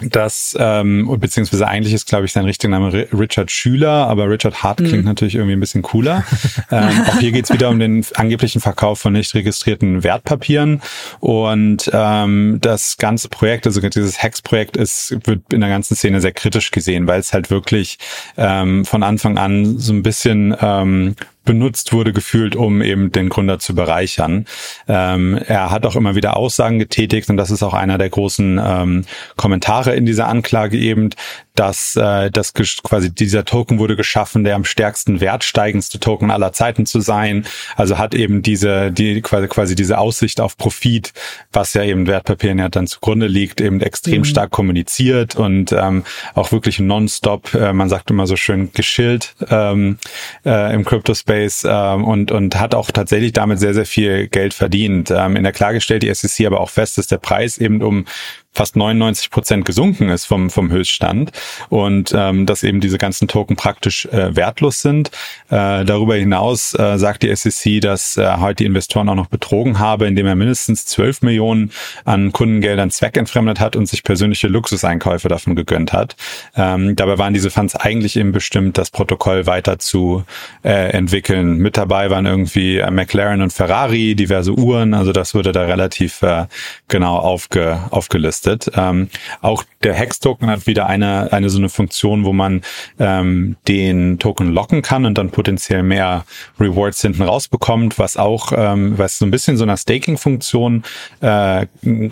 [0.01, 4.79] das, ähm, beziehungsweise eigentlich ist, glaube ich, sein richtiger Name Richard Schüler, aber Richard Hart
[4.79, 5.05] klingt mhm.
[5.05, 6.25] natürlich irgendwie ein bisschen cooler.
[6.71, 10.83] ähm, auch hier geht's wieder um den angeblichen Verkauf von nicht registrierten Wertpapieren.
[11.21, 16.33] Und ähm, das ganze Projekt, also dieses Hex-Projekt, ist, wird in der ganzen Szene sehr
[16.33, 17.99] kritisch gesehen, weil es halt wirklich
[18.37, 23.59] ähm, von Anfang an so ein bisschen ähm, benutzt wurde, gefühlt, um eben den Gründer
[23.59, 24.47] zu bereichern.
[24.89, 28.61] Ähm, er hat auch immer wieder Aussagen getätigt und das ist auch einer der großen
[28.63, 29.05] ähm,
[29.37, 31.11] Kommentare in dieser Anklage eben,
[31.55, 36.85] dass äh, das quasi dieser Token wurde geschaffen, der am stärksten wertsteigendste Token aller Zeiten
[36.85, 37.47] zu sein.
[37.77, 41.13] Also hat eben diese die quasi quasi diese Aussicht auf Profit,
[41.53, 44.25] was ja eben Wertpapieren ja dann zugrunde liegt, eben extrem mhm.
[44.25, 49.99] stark kommuniziert und ähm, auch wirklich nonstop, äh, man sagt immer so schön geschillt ähm,
[50.45, 54.55] äh, im Crypto Space ähm, und und hat auch tatsächlich damit sehr sehr viel Geld
[54.55, 55.13] verdient.
[55.13, 58.07] Ähm, in der Klage stellt die SEC aber auch fest, dass der Preis eben um
[58.55, 61.33] fast 99 Prozent gesunken ist vom, vom Höchststand
[61.71, 65.11] und ähm, dass eben diese ganzen Token praktisch äh, wertlos sind.
[65.49, 69.81] Äh, darüber hinaus äh, sagt die SEC, dass äh, heute die Investoren auch noch betrogen
[69.81, 71.73] habe, indem er mindestens 12 Millionen
[72.05, 76.15] an Kundengeldern zweckentfremdet hat und sich persönliche Luxuseinkäufe davon gegönnt hat.
[76.57, 80.25] Ähm, dabei waren diese Funds eigentlich eben bestimmt, das Protokoll weiter zu
[80.63, 81.59] äh, entwickeln.
[81.59, 86.23] Mit dabei waren irgendwie äh, McLaren und Ferrari, diverse Uhren, also das wurde da relativ
[86.23, 86.47] äh,
[86.87, 88.71] genau aufge, aufgelistet getestet.
[88.77, 89.09] Ähm,
[89.41, 92.63] auch der Hex-Token hat wieder eine, eine so eine Funktion, wo man
[92.99, 96.25] ähm, den Token locken kann und dann potenziell mehr
[96.59, 100.85] Rewards hinten rausbekommt, was auch, ähm, was so ein bisschen so einer Staking-Funktion,
[101.21, 101.67] äh,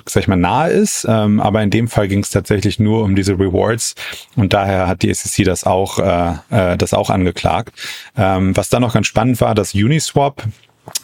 [0.06, 1.06] sag ich mal, nahe ist.
[1.08, 3.94] Ähm, aber in dem Fall ging es tatsächlich nur um diese Rewards
[4.36, 7.74] und daher hat die SEC das auch, äh, äh, das auch angeklagt.
[8.16, 10.44] Ähm, was dann noch ganz spannend war, dass Uniswap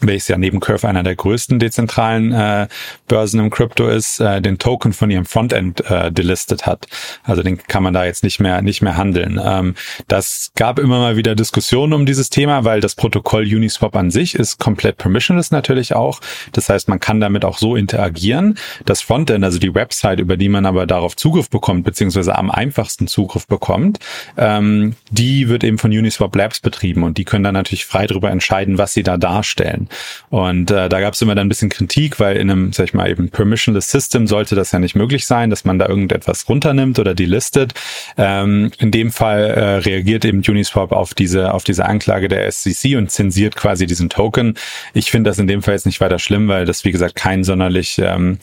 [0.01, 2.69] welches ja neben Curve einer der größten dezentralen äh,
[3.07, 6.87] Börsen im Krypto ist, äh, den Token von ihrem Frontend äh, delistet hat.
[7.25, 9.41] Also den kann man da jetzt nicht mehr nicht mehr handeln.
[9.43, 9.75] Ähm,
[10.09, 14.35] das gab immer mal wieder Diskussionen um dieses Thema, weil das Protokoll Uniswap an sich
[14.35, 16.21] ist komplett permissionless natürlich auch.
[16.53, 18.59] Das heißt, man kann damit auch so interagieren.
[18.85, 23.07] Das Frontend, also die Website, über die man aber darauf Zugriff bekommt, beziehungsweise am einfachsten
[23.07, 23.99] Zugriff bekommt,
[24.37, 28.31] ähm, die wird eben von Uniswap Labs betrieben und die können dann natürlich frei darüber
[28.31, 29.89] entscheiden, was sie da darstellen stellen.
[30.31, 32.95] Und äh, da gab es immer dann ein bisschen Kritik, weil in einem, sag ich
[32.95, 36.99] mal, eben permissionless System sollte das ja nicht möglich sein, dass man da irgendetwas runternimmt
[36.99, 37.75] oder delistet.
[38.17, 42.97] Ähm, in dem Fall äh, reagiert eben Uniswap auf diese, auf diese Anklage der SEC
[42.97, 44.55] und zensiert quasi diesen Token.
[44.95, 47.45] Ich finde das in dem Fall jetzt nicht weiter schlimm, weil das, wie gesagt, kein
[47.45, 48.39] sonderlich ähm,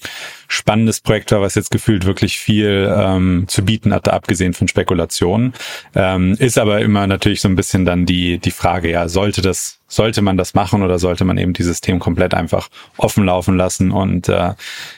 [0.48, 5.54] spannendes Projekt war, was jetzt gefühlt wirklich viel ähm, zu bieten hatte, abgesehen von Spekulationen.
[5.96, 9.80] Ähm, ist aber immer natürlich so ein bisschen dann die, die Frage, ja, sollte das,
[9.96, 13.92] sollte man das machen oder sollte man eben die System komplett einfach offen laufen lassen
[13.92, 14.54] und äh,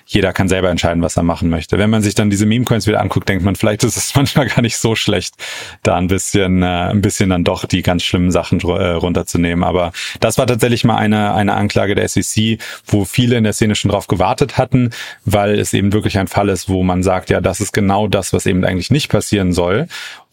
[0.08, 1.78] jeder kann selber entscheiden, was er machen möchte.
[1.78, 4.62] Wenn man sich dann diese Meme-Coins wieder anguckt, denkt man, vielleicht ist es manchmal gar
[4.62, 5.36] nicht so schlecht,
[5.84, 9.64] da ein bisschen, äh, ein bisschen dann doch die ganz schlimmen Sachen äh, runterzunehmen.
[9.64, 9.92] Aber
[10.22, 13.92] das war tatsächlich mal eine, eine Anklage der SEC, wo viele in der Szene schon
[13.92, 14.92] drauf gewartet hatten,
[15.26, 18.32] weil es eben wirklich ein Fall ist, wo man sagt, ja, das ist genau das,
[18.32, 19.88] was eben eigentlich nicht passieren soll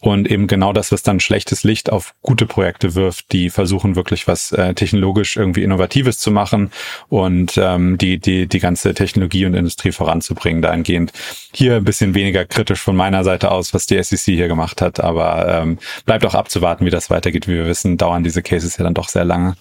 [0.05, 4.27] und eben genau das, was dann schlechtes Licht auf gute Projekte wirft, die versuchen wirklich
[4.27, 6.71] was äh, technologisch irgendwie Innovatives zu machen
[7.09, 11.11] und ähm, die, die, die ganze Technologie und Industrie voranzubringen, dahingehend
[11.53, 14.99] hier ein bisschen weniger kritisch von meiner Seite aus, was die SEC hier gemacht hat,
[14.99, 17.47] aber ähm, bleibt auch abzuwarten, wie das weitergeht.
[17.47, 19.55] Wie wir wissen, dauern diese Cases ja dann doch sehr lange.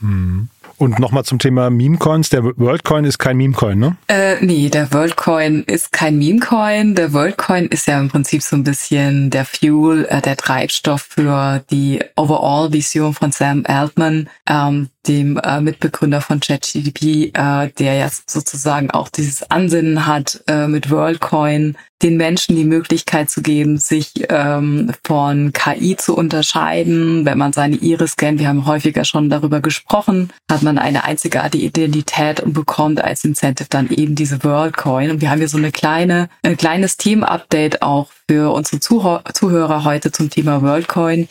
[0.00, 0.48] Hm.
[0.80, 2.30] Und nochmal zum Thema Meme-Coins.
[2.30, 3.96] Der Worldcoin ist kein Meme-Coin, ne?
[4.08, 6.94] Äh, nee, der Worldcoin ist kein Meme-Coin.
[6.94, 11.62] Der Worldcoin ist ja im Prinzip so ein bisschen der Fuel, äh, der Treibstoff für
[11.70, 18.90] die Overall-Vision von Sam Altman, ähm, dem äh, Mitbegründer von ChatGDP, äh, der jetzt sozusagen
[18.90, 24.92] auch dieses Ansinnen hat, äh, mit WorldCoin den Menschen die Möglichkeit zu geben, sich ähm,
[25.04, 27.26] von KI zu unterscheiden.
[27.26, 31.66] Wenn man seine Iris scannt, wir haben häufiger schon darüber gesprochen, hat man eine einzigartige
[31.66, 35.10] Identität und bekommt als Incentive dann eben diese WorldCoin.
[35.10, 40.10] Und wir haben hier so eine kleine, ein kleines Team-Update auch für unsere Zuhörer heute
[40.10, 41.28] zum Thema WorldCoin.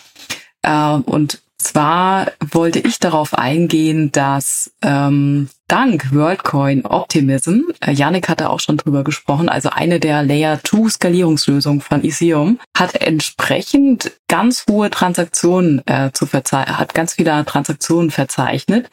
[0.61, 8.49] Äh, und zwar wollte ich darauf eingehen, dass ähm, dank WorldCoin Optimism, äh, Yannick hatte
[8.49, 14.65] auch schon drüber gesprochen, also eine der Layer 2 Skalierungslösungen von Ethereum, hat entsprechend ganz
[14.69, 18.89] hohe Transaktionen äh, zu verzeichnen, hat ganz viele Transaktionen verzeichnet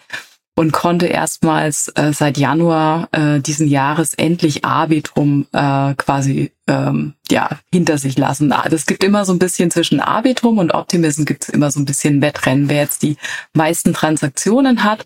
[0.59, 7.51] und konnte erstmals äh, seit Januar äh, diesen Jahres endlich Arbitrum äh, quasi ähm, ja
[7.71, 8.51] hinter sich lassen.
[8.51, 11.79] Es ah, gibt immer so ein bisschen zwischen Arbitrum und Optimism gibt es immer so
[11.79, 13.19] ein bisschen Wettrennen, wer jetzt die
[13.53, 15.05] meisten Transaktionen hat.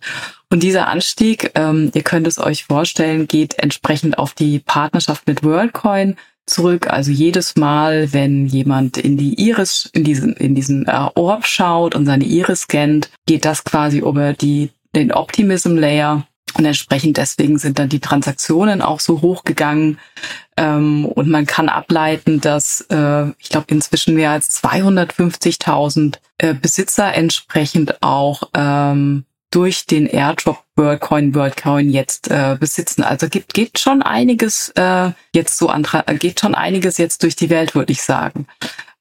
[0.51, 5.43] Und dieser Anstieg, ähm, ihr könnt es euch vorstellen, geht entsprechend auf die Partnerschaft mit
[5.43, 6.89] WorldCoin zurück.
[6.89, 11.97] Also jedes Mal, wenn jemand in die Iris, in diesen, in diesen äh, Orb schaut
[11.97, 16.27] und seine Iris scannt, geht das quasi über die den Optimism Layer.
[16.55, 19.99] Und entsprechend deswegen sind dann die Transaktionen auch so hochgegangen.
[20.57, 27.15] Ähm, und man kann ableiten, dass äh, ich glaube inzwischen mehr als 250.000 äh, Besitzer
[27.15, 33.03] entsprechend auch ähm, durch den Airdrop WorldCoin WorldCoin jetzt äh, besitzen.
[33.03, 35.87] Also gibt geht schon einiges äh, jetzt so an
[36.19, 38.47] geht schon einiges jetzt durch die Welt, würde ich sagen.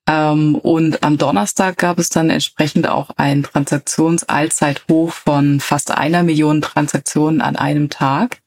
[0.10, 6.64] Ähm, und am Donnerstag gab es dann entsprechend auch ein Transaktionsallzeithoch von fast einer Million
[6.64, 8.42] Transaktionen an einem Tag.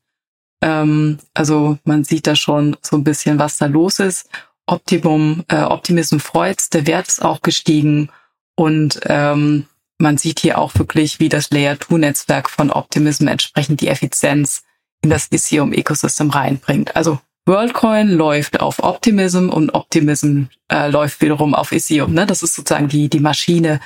[0.61, 4.29] Ähm, also man sieht da schon so ein bisschen, was da los ist.
[4.67, 8.11] Optimum, äh, Optimism freut, der Wert ist auch gestiegen
[8.57, 9.67] und ähm,
[9.99, 14.65] man sieht hier auch wirklich, wie das Layer 2 Netzwerk von Optimism entsprechend die Effizienz
[15.03, 16.97] in das Ethereum-Ökosystem reinbringt.
[16.97, 22.15] Also WorldCoin läuft auf Optimism und Optimism äh, läuft wiederum auf Ethereum.
[22.15, 22.25] Ne?
[22.25, 23.81] Das ist sozusagen die, die Maschine,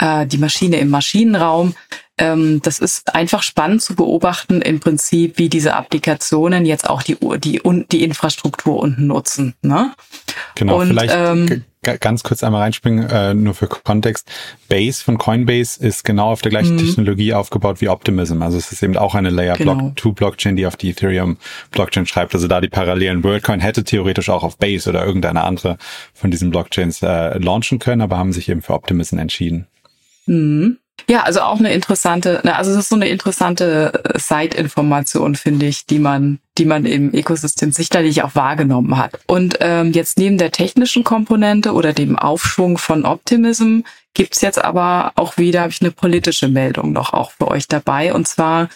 [0.00, 1.74] äh, die Maschine im Maschinenraum.
[2.18, 7.16] Ähm, das ist einfach spannend zu beobachten, im Prinzip, wie diese Applikationen jetzt auch die,
[7.38, 9.54] die, die Infrastruktur unten nutzen.
[9.62, 9.94] Ne?
[10.54, 14.30] Genau, und, vielleicht ähm, ganz kurz einmal reinspringen, äh, nur für Kontext.
[14.68, 16.80] Base von Coinbase ist genau auf der gleichen mhm.
[16.80, 18.42] Technologie aufgebaut wie Optimism.
[18.42, 19.76] Also es ist eben auch eine Layer genau.
[19.76, 21.38] Block 2 Blockchain, die auf die Ethereum
[21.70, 22.34] Blockchain schreibt.
[22.34, 23.24] Also da die Parallelen.
[23.24, 25.78] WorldCoin hätte theoretisch auch auf Base oder irgendeine andere
[26.12, 29.66] von diesen Blockchains äh, launchen können, aber haben sich eben für Optimism entschieden.
[30.26, 30.78] Mhm.
[31.08, 35.86] Ja, also auch eine interessante, also das ist so eine interessante äh, Side-Information, finde ich,
[35.86, 39.18] die man, die man im Ökosystem sicherlich auch wahrgenommen hat.
[39.26, 43.80] Und ähm, jetzt neben der technischen Komponente oder dem Aufschwung von Optimism
[44.14, 48.12] gibt's jetzt aber auch wieder, habe ich eine politische Meldung noch auch für euch dabei.
[48.12, 48.68] Und zwar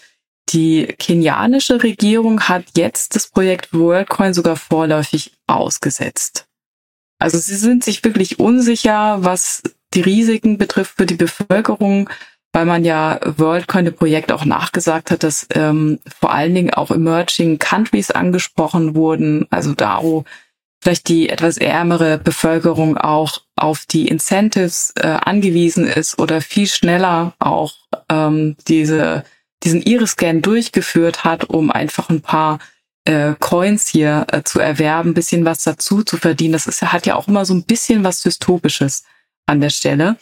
[0.50, 6.46] die kenianische Regierung hat jetzt das Projekt WorldCoin sogar vorläufig ausgesetzt.
[7.18, 9.62] Also sie sind sich wirklich unsicher, was
[9.94, 12.10] die Risiken betrifft für die Bevölkerung,
[12.52, 16.90] weil man ja WorldCoin dem Projekt auch nachgesagt hat, dass ähm, vor allen Dingen auch
[16.90, 20.24] Emerging Countries angesprochen wurden, also da wo
[20.80, 27.34] vielleicht die etwas ärmere Bevölkerung auch auf die Incentives äh, angewiesen ist oder viel schneller
[27.38, 27.72] auch
[28.10, 29.24] ähm, diese
[29.62, 32.58] diesen Iris-Scan durchgeführt hat, um einfach ein paar
[33.06, 36.52] äh, Coins hier äh, zu erwerben, ein bisschen was dazu zu verdienen.
[36.52, 39.04] Das ist hat ja auch immer so ein bisschen was Dystopisches
[39.46, 40.16] an der Stelle.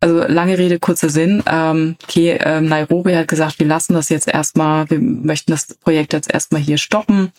[0.00, 1.44] Also lange Rede, kurzer Sinn.
[1.46, 6.12] Ähm, okay, ähm, Nairobi hat gesagt, wir lassen das jetzt erstmal, wir möchten das Projekt
[6.12, 7.32] jetzt erstmal hier stoppen,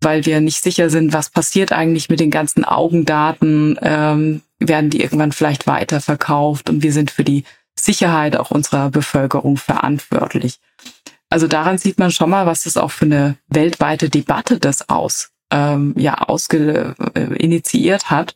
[0.00, 3.78] weil wir nicht sicher sind, was passiert eigentlich mit den ganzen Augendaten.
[3.82, 7.44] Ähm, werden die irgendwann vielleicht weiterverkauft und wir sind für die
[7.78, 10.58] Sicherheit auch unserer Bevölkerung verantwortlich.
[11.28, 15.30] Also daran sieht man schon mal, was das auch für eine weltweite Debatte das aus,
[15.50, 18.34] ähm, ja, ausge, äh, initiiert hat.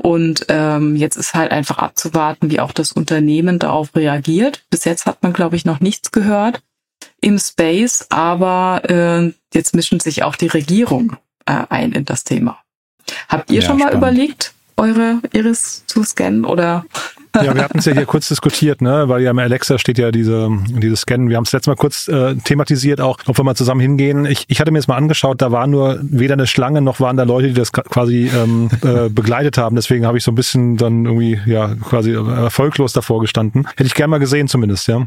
[0.00, 4.64] Und ähm, jetzt ist halt einfach abzuwarten, wie auch das Unternehmen darauf reagiert.
[4.70, 6.62] Bis jetzt hat man, glaube ich, noch nichts gehört
[7.20, 12.58] im Space, aber äh, jetzt mischen sich auch die Regierung äh, ein in das Thema.
[13.28, 13.98] Habt ihr ja, schon mal spannend.
[13.98, 16.84] überlegt, eure Iris zu scannen oder
[17.34, 20.10] ja, wir hatten es ja hier kurz diskutiert, ne, weil ja im Alexa steht ja
[20.10, 21.28] diese, diese Scannen.
[21.28, 24.24] Wir haben es letztes Mal kurz äh, thematisiert, auch ob wir mal zusammen hingehen.
[24.24, 27.16] Ich, ich hatte mir jetzt mal angeschaut, da war nur weder eine Schlange noch waren
[27.16, 29.76] da Leute, die das quasi ähm, äh, begleitet haben.
[29.76, 33.68] Deswegen habe ich so ein bisschen dann irgendwie ja quasi erfolglos davor gestanden.
[33.76, 35.06] Hätte ich gerne mal gesehen zumindest, ja.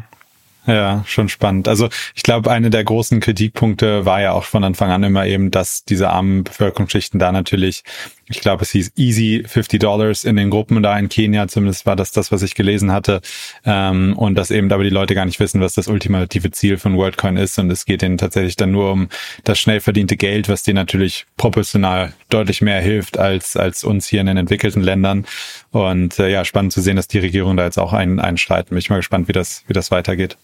[0.67, 1.67] Ja, schon spannend.
[1.67, 5.49] Also ich glaube, eine der großen Kritikpunkte war ja auch von Anfang an immer eben,
[5.49, 7.83] dass diese armen Bevölkerungsschichten da natürlich,
[8.31, 11.95] ich glaube, es hieß easy 50 Dollars in den Gruppen da in Kenia, zumindest war
[11.95, 13.21] das das, was ich gelesen hatte.
[13.65, 16.97] Ähm, und dass eben aber die Leute gar nicht wissen, was das ultimative Ziel von
[16.97, 17.59] WorldCoin ist.
[17.59, 19.09] Und es geht ihnen tatsächlich dann nur um
[19.43, 24.21] das schnell verdiente Geld, was denen natürlich proportional deutlich mehr hilft als, als uns hier
[24.21, 25.25] in den entwickelten Ländern.
[25.71, 28.69] Und äh, ja, spannend zu sehen, dass die Regierung da jetzt auch ein, einschreitet.
[28.69, 30.37] Bin ich mal gespannt, wie das, wie das weitergeht.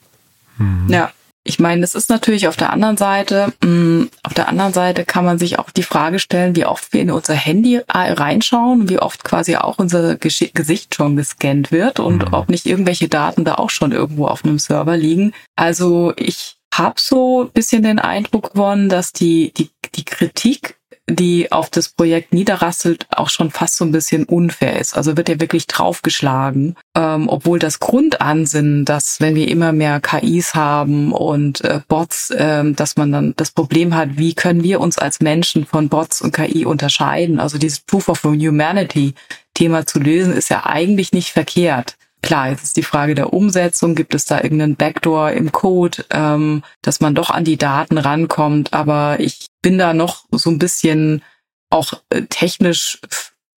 [0.58, 0.88] Mhm.
[0.89, 1.12] Ja.
[1.47, 5.05] Ich meine, es ist natürlich auf der anderen Seite, mh, mm, auf der anderen Seite
[5.05, 8.99] kann man sich auch die Frage stellen, wie oft wir in unser Handy reinschauen, wie
[8.99, 12.33] oft quasi auch unser Gesicht schon gescannt wird und mhm.
[12.33, 15.33] ob nicht irgendwelche Daten da auch schon irgendwo auf einem Server liegen.
[15.55, 20.76] Also ich habe so ein bisschen den Eindruck gewonnen, dass die, die, die Kritik
[21.10, 24.96] die auf das Projekt niederrasselt, auch schon fast so ein bisschen unfair ist.
[24.96, 30.54] Also wird ja wirklich draufgeschlagen, ähm, obwohl das Grundansinnen, dass wenn wir immer mehr KIs
[30.54, 34.98] haben und äh, Bots, ähm, dass man dann das Problem hat, wie können wir uns
[34.98, 37.39] als Menschen von Bots und KI unterscheiden?
[37.39, 39.13] Also dieses Proof of Humanity
[39.58, 41.96] Thema zu lösen, ist ja eigentlich nicht verkehrt.
[42.21, 43.95] Klar, jetzt ist die Frage der Umsetzung.
[43.95, 48.73] Gibt es da irgendeinen Backdoor im Code, ähm, dass man doch an die Daten rankommt?
[48.73, 51.23] Aber ich bin da noch so ein bisschen
[51.69, 52.99] auch äh, technisch,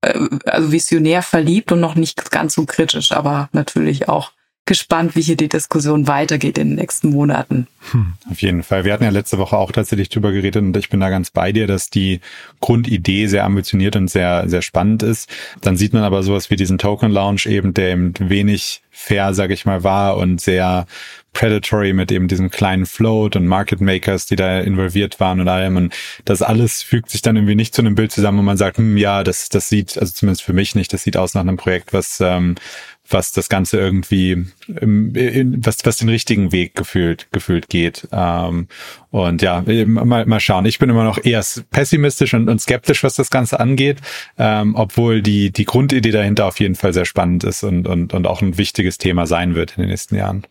[0.03, 4.33] äh, also visionär verliebt und noch nicht ganz so kritisch, aber natürlich auch
[4.70, 7.66] gespannt, wie hier die Diskussion weitergeht in den nächsten Monaten.
[7.90, 8.85] Hm, auf jeden Fall.
[8.85, 11.50] Wir hatten ja letzte Woche auch tatsächlich drüber geredet und ich bin da ganz bei
[11.50, 12.20] dir, dass die
[12.61, 15.28] Grundidee sehr ambitioniert und sehr, sehr spannend ist.
[15.61, 19.54] Dann sieht man aber sowas wie diesen Token Launch eben, der eben wenig fair, sage
[19.54, 20.87] ich mal, war und sehr
[21.33, 25.76] predatory mit eben diesem kleinen Float und Market Makers, die da involviert waren und allem.
[25.76, 28.78] Und das alles fügt sich dann irgendwie nicht zu einem Bild zusammen, wo man sagt,
[28.78, 31.56] hm, ja, das, das sieht, also zumindest für mich nicht, das sieht aus nach einem
[31.56, 32.54] Projekt, was ähm,
[33.12, 38.09] was das Ganze irgendwie, was, was den richtigen Weg gefühlt, gefühlt geht.
[38.12, 38.68] Ähm,
[39.11, 40.66] und ja, mal, mal schauen.
[40.66, 43.99] Ich bin immer noch eher pessimistisch und, und skeptisch, was das Ganze angeht,
[44.38, 48.27] ähm, obwohl die, die Grundidee dahinter auf jeden Fall sehr spannend ist und, und, und
[48.27, 50.44] auch ein wichtiges Thema sein wird in den nächsten Jahren.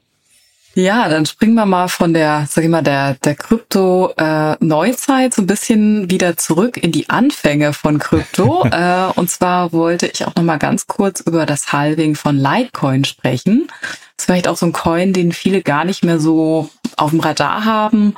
[0.76, 5.42] Ja, dann springen wir mal von der, sag ich mal, der, der Krypto-Neuzeit äh, so
[5.42, 8.66] ein bisschen wieder zurück in die Anfänge von Krypto.
[8.72, 13.04] äh, und zwar wollte ich auch noch mal ganz kurz über das Halving von Litecoin
[13.04, 13.68] sprechen.
[13.82, 17.20] Das ist vielleicht auch so ein Coin, den viele gar nicht mehr so auf dem
[17.20, 18.16] Radar haben.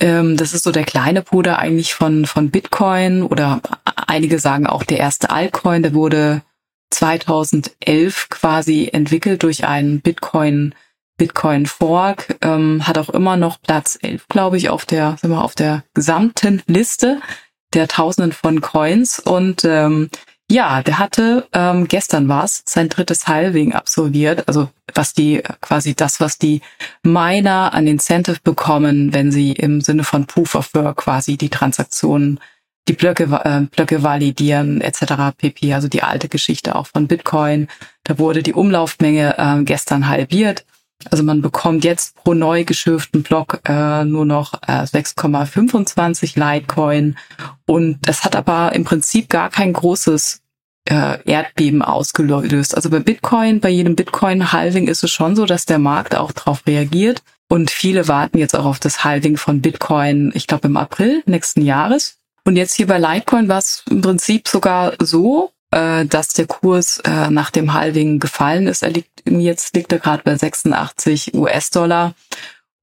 [0.00, 4.82] Ähm, das ist so der kleine Bruder eigentlich von, von Bitcoin oder einige sagen auch
[4.82, 5.82] der erste Altcoin.
[5.82, 6.42] Der wurde
[6.90, 10.74] 2011 quasi entwickelt durch einen Bitcoin
[11.22, 15.44] Bitcoin Fork ähm, hat auch immer noch Platz 11, glaube ich, auf der, sagen wir,
[15.44, 17.20] auf der gesamten Liste
[17.74, 19.20] der Tausenden von Coins.
[19.20, 20.10] Und ähm,
[20.50, 24.48] ja, der hatte ähm, gestern war's sein drittes Halving absolviert.
[24.48, 26.60] Also was die quasi das, was die
[27.04, 32.40] Miner an Incentive bekommen, wenn sie im Sinne von Proof of Work quasi die Transaktionen
[32.88, 35.36] die Blöcke, äh, Blöcke validieren etc.
[35.38, 35.72] pp.
[35.72, 37.68] Also die alte Geschichte auch von Bitcoin.
[38.02, 40.64] Da wurde die Umlaufmenge äh, gestern halbiert.
[41.10, 47.16] Also man bekommt jetzt pro neu geschürften Block äh, nur noch äh, 6,25 Litecoin.
[47.66, 50.42] Und das hat aber im Prinzip gar kein großes
[50.88, 52.74] äh, Erdbeben ausgelöst.
[52.74, 56.66] Also bei Bitcoin, bei jedem Bitcoin-Halving ist es schon so, dass der Markt auch darauf
[56.66, 57.22] reagiert.
[57.48, 61.62] Und viele warten jetzt auch auf das Halving von Bitcoin, ich glaube im April nächsten
[61.62, 62.18] Jahres.
[62.44, 67.00] Und jetzt hier bei Litecoin war es im Prinzip sogar so, äh, dass der Kurs
[67.00, 68.82] äh, nach dem Halving gefallen ist.
[68.82, 72.14] Er liegt jetzt liegt er gerade bei 86 US-Dollar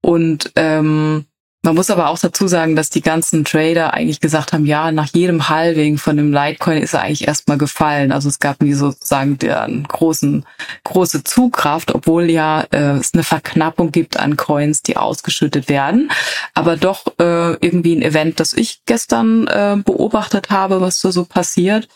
[0.02, 1.26] und ähm,
[1.62, 5.08] man muss aber auch dazu sagen, dass die ganzen Trader eigentlich gesagt haben, ja, nach
[5.12, 8.12] jedem Halving von dem Litecoin ist er eigentlich erstmal gefallen.
[8.12, 10.46] Also es gab nie sozusagen einen großen,
[10.84, 16.10] große Zugkraft, obwohl ja äh, es eine Verknappung gibt an Coins, die ausgeschüttet werden.
[16.54, 21.26] Aber doch äh, irgendwie ein Event, das ich gestern äh, beobachtet habe, was da so
[21.26, 21.88] passiert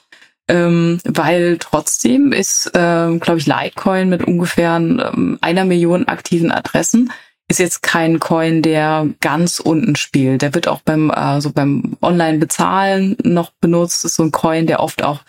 [0.49, 7.11] ähm, weil trotzdem ist, ähm, glaube ich, Litecoin mit ungefähr ähm, einer Million aktiven Adressen
[7.49, 10.43] ist jetzt kein Coin, der ganz unten spielt.
[10.43, 14.05] Der wird auch beim also beim Online-Bezahlen noch benutzt.
[14.05, 15.21] Ist so ein Coin, der oft auch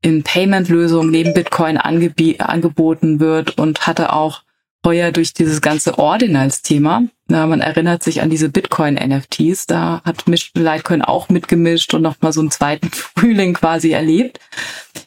[0.00, 4.42] in Payment-Lösungen neben Bitcoin angeboten wird und hatte auch
[4.84, 7.04] heuer durch dieses ganze Ordinals-Thema.
[7.28, 9.66] Man erinnert sich an diese Bitcoin-NFTs.
[9.66, 14.38] Da hat Litecoin auch mitgemischt und nochmal so einen zweiten Frühling quasi erlebt.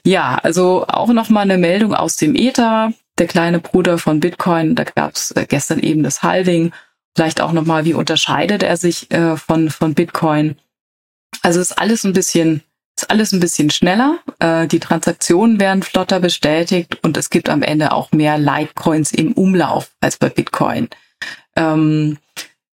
[0.04, 2.94] Ja, also auch nochmal eine Meldung aus dem Ether.
[3.18, 6.74] Der kleine Bruder von Bitcoin, da gab es äh, gestern eben das Halving.
[7.16, 10.58] Vielleicht auch nochmal, wie unterscheidet er sich äh, von, von Bitcoin?
[11.42, 12.62] Also ist alles ein bisschen
[12.98, 17.62] ist alles ein bisschen schneller, äh, die Transaktionen werden flotter bestätigt und es gibt am
[17.62, 20.90] Ende auch mehr Litecoins im Umlauf als bei Bitcoin.
[21.56, 22.18] Ähm,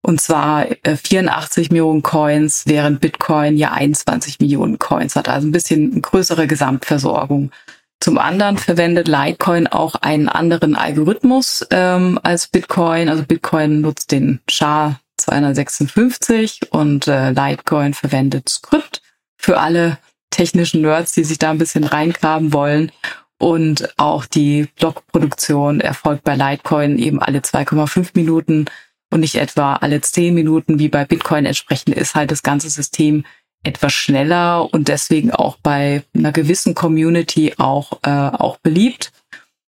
[0.01, 5.51] und zwar äh, 84 Millionen Coins, während Bitcoin ja 21 Millionen Coins hat, also ein
[5.51, 7.51] bisschen größere Gesamtversorgung.
[7.99, 13.09] Zum anderen verwendet Litecoin auch einen anderen Algorithmus ähm, als Bitcoin.
[13.09, 19.01] Also Bitcoin nutzt den SHA-256 und äh, Litecoin verwendet Script
[19.37, 19.97] für alle
[20.29, 22.91] technischen Nerds, die sich da ein bisschen reingraben wollen.
[23.39, 28.65] Und auch die Blockproduktion erfolgt bei Litecoin eben alle 2,5 Minuten,
[29.09, 31.45] und nicht etwa alle zehn Minuten wie bei Bitcoin.
[31.45, 33.25] Entsprechend ist halt das ganze System
[33.63, 39.11] etwas schneller und deswegen auch bei einer gewissen Community auch, äh, auch beliebt.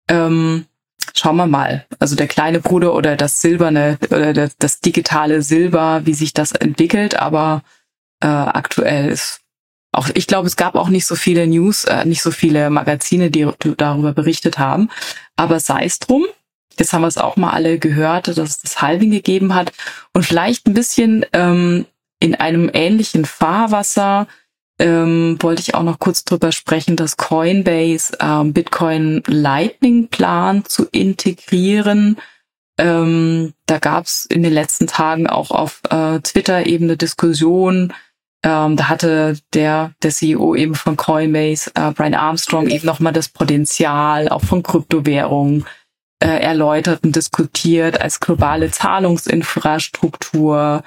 [0.09, 0.66] Ähm,
[1.14, 1.87] schauen wir mal.
[1.99, 6.53] Also der kleine Bruder oder das silberne oder das, das digitale Silber, wie sich das
[6.53, 7.62] entwickelt, aber
[8.23, 9.40] äh, aktuell ist
[9.92, 13.31] auch, ich glaube, es gab auch nicht so viele News, äh, nicht so viele Magazine,
[13.31, 14.88] die, darüber berichtet haben.
[15.37, 16.26] Aber sei es drum.
[16.79, 19.72] Jetzt haben wir es auch mal alle gehört, dass es das Halving gegeben hat.
[20.14, 21.87] Und vielleicht ein bisschen ähm,
[22.20, 24.29] in einem ähnlichen Fahrwasser
[24.79, 30.87] ähm, wollte ich auch noch kurz drüber sprechen, dass Coinbase ähm, Bitcoin Lightning plant zu
[30.90, 32.16] integrieren.
[32.79, 37.92] Ähm, da gab es in den letzten Tagen auch auf äh, Twitter eben eine Diskussion.
[38.42, 43.29] Ähm, da hatte der, der CEO eben von Coinbase, äh, Brian Armstrong, eben nochmal das
[43.29, 45.67] Potenzial auch von Kryptowährungen
[46.23, 50.83] äh, erläutert und diskutiert als globale Zahlungsinfrastruktur,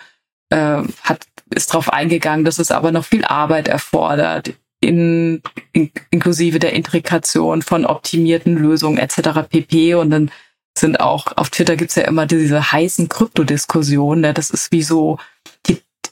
[0.50, 6.60] äh, hat ist darauf eingegangen, dass es aber noch viel Arbeit erfordert, in, in, inklusive
[6.60, 9.48] der Integration von optimierten Lösungen etc.
[9.48, 9.96] pp.
[9.96, 10.32] Und dann
[10.78, 14.22] sind auch auf Twitter gibt's ja immer diese heißen Kryptodiskussionen.
[14.22, 14.34] Ne?
[14.34, 15.20] Das ist wie so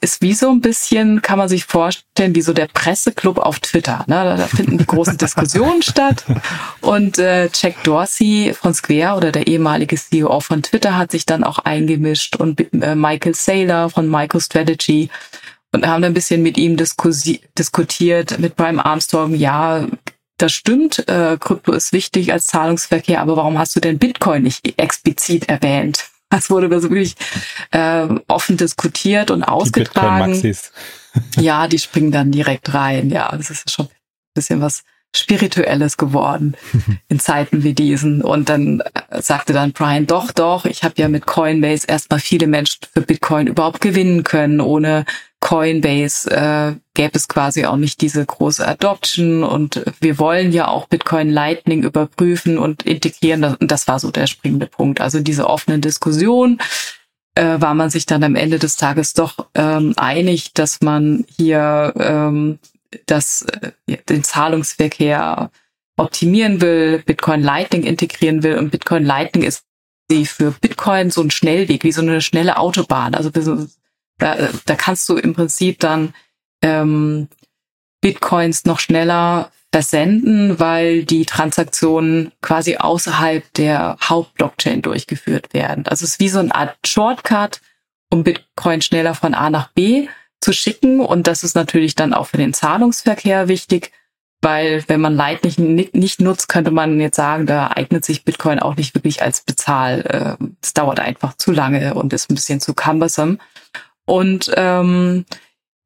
[0.02, 4.04] ist wie so ein bisschen, kann man sich vorstellen, wie so der Presseclub auf Twitter.
[4.08, 4.36] Ne?
[4.36, 6.24] Da finden die großen Diskussionen statt.
[6.80, 11.44] Und äh, Jack Dorsey von Square oder der ehemalige CEO von Twitter hat sich dann
[11.44, 15.08] auch eingemischt und äh, Michael Saylor von MicroStrategy
[15.72, 19.86] und haben ein bisschen mit ihm diskutiert, mit Brian Armstrong, ja,
[20.36, 24.78] das stimmt, äh, Krypto ist wichtig als Zahlungsverkehr, aber warum hast du denn Bitcoin nicht
[24.78, 26.11] explizit erwähnt?
[26.32, 27.14] Das wurde wirklich
[27.72, 30.40] äh, offen diskutiert und ausgetragen.
[30.40, 30.56] Die
[31.40, 33.10] ja, die springen dann direkt rein.
[33.10, 33.90] Ja, das ist schon ein
[34.34, 34.82] bisschen was
[35.14, 36.56] Spirituelles geworden
[37.08, 38.22] in Zeiten wie diesen.
[38.22, 42.46] Und dann äh, sagte dann Brian, doch, doch, ich habe ja mit Coinbase erstmal viele
[42.46, 44.62] Menschen für Bitcoin überhaupt gewinnen können.
[44.62, 45.04] Ohne
[45.42, 50.86] Coinbase äh, gäbe es quasi auch nicht diese große Adoption und wir wollen ja auch
[50.86, 53.42] Bitcoin Lightning überprüfen und integrieren.
[53.42, 55.00] Und das war so der springende Punkt.
[55.00, 56.60] Also diese offenen Diskussionen
[57.34, 61.92] äh, war man sich dann am Ende des Tages doch ähm, einig, dass man hier
[61.96, 62.60] ähm,
[63.06, 65.50] das, äh, den Zahlungsverkehr
[65.96, 69.64] optimieren will, Bitcoin Lightning integrieren will und Bitcoin Lightning ist
[70.24, 73.14] für Bitcoin so ein Schnellweg, wie so eine schnelle Autobahn.
[73.14, 73.30] Also
[74.22, 76.14] da, da kannst du im Prinzip dann
[76.62, 77.28] ähm,
[78.00, 85.86] Bitcoins noch schneller versenden, weil die Transaktionen quasi außerhalb der Hauptblockchain durchgeführt werden.
[85.86, 87.60] Also es ist wie so eine Art Shortcut,
[88.10, 90.08] um Bitcoin schneller von A nach B
[90.40, 91.00] zu schicken.
[91.00, 93.90] Und das ist natürlich dann auch für den Zahlungsverkehr wichtig,
[94.40, 98.60] weil wenn man Lightning nicht, nicht nutzt, könnte man jetzt sagen, da eignet sich Bitcoin
[98.60, 100.36] auch nicht wirklich als Bezahl.
[100.40, 103.38] Äh, es dauert einfach zu lange und ist ein bisschen zu cumbersome.
[104.12, 105.24] Und ähm,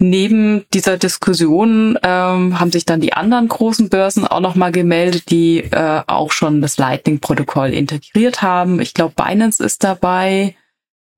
[0.00, 5.58] neben dieser Diskussion ähm, haben sich dann die anderen großen Börsen auch nochmal gemeldet, die
[5.60, 8.80] äh, auch schon das Lightning-Protokoll integriert haben.
[8.80, 10.56] Ich glaube, Binance ist dabei.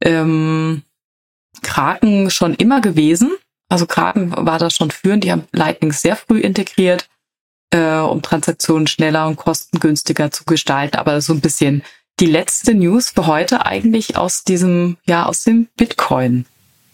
[0.04, 0.82] Ähm,
[1.62, 3.30] Kraken schon immer gewesen.
[3.70, 5.24] Also Kraken war da schon führend.
[5.24, 7.08] Die haben Lightning sehr früh integriert,
[7.70, 10.98] äh, um Transaktionen schneller und kostengünstiger zu gestalten.
[10.98, 11.82] Aber so ein bisschen
[12.20, 16.44] die letzte News für heute eigentlich aus diesem, ja, aus dem Bitcoin.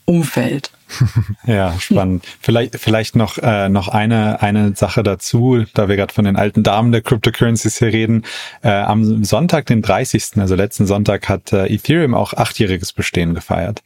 [0.04, 0.70] Umfeld.
[1.46, 2.24] ja, spannend.
[2.40, 6.62] Vielleicht, vielleicht noch, äh, noch eine, eine Sache dazu, da wir gerade von den alten
[6.62, 8.24] Damen der Cryptocurrencies hier reden.
[8.62, 13.82] Äh, am Sonntag, den 30., also letzten Sonntag, hat äh, Ethereum auch achtjähriges Bestehen gefeiert.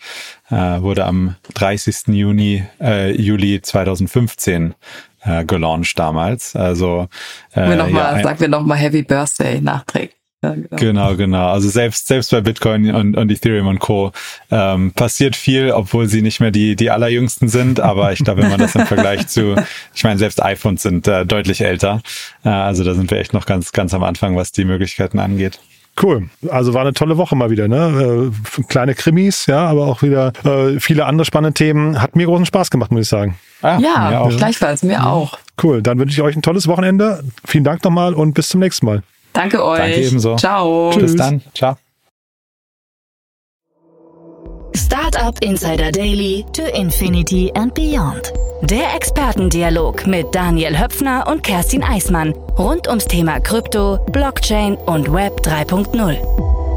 [0.51, 2.09] Äh, wurde am 30.
[2.09, 4.75] Juni, äh, Juli 2015
[5.23, 6.57] äh, gelauncht damals.
[6.57, 7.09] Also
[7.53, 10.18] äh, wir noch mal, ja, sagen wir nochmal Happy Birthday nachträglich.
[10.43, 10.77] Ja, genau.
[10.77, 11.49] genau, genau.
[11.49, 14.13] Also selbst selbst bei Bitcoin und, und Ethereum und Co.
[14.53, 17.81] Ähm, passiert viel, obwohl sie nicht mehr die die allerjüngsten sind.
[17.81, 19.57] Aber ich glaube, wenn man das im Vergleich zu,
[19.95, 22.03] ich meine, selbst iPhones sind äh, deutlich älter.
[22.45, 25.59] Äh, also da sind wir echt noch ganz ganz am Anfang, was die Möglichkeiten angeht.
[26.01, 26.29] Cool.
[26.49, 28.31] Also war eine tolle Woche mal wieder, ne?
[28.33, 32.01] Äh, kleine Krimis, ja, aber auch wieder äh, viele andere spannende Themen.
[32.01, 33.37] Hat mir großen Spaß gemacht, muss ich sagen.
[33.63, 35.37] Ah, ja, mir gleichfalls, mir auch.
[35.61, 35.83] Cool.
[35.83, 37.25] Dann wünsche ich euch ein tolles Wochenende.
[37.45, 39.03] Vielen Dank nochmal und bis zum nächsten Mal.
[39.39, 39.79] Danke euch.
[39.79, 40.35] Danke ebenso.
[40.37, 40.91] Ciao.
[40.91, 41.03] Tschüss.
[41.03, 41.41] Bis dann.
[41.55, 41.77] Ciao.
[44.75, 48.33] Startup Insider Daily to Infinity and Beyond.
[48.63, 55.41] Der Expertendialog mit Daniel Höpfner und Kerstin Eismann rund ums Thema Krypto, Blockchain und Web
[55.43, 56.68] 3.0.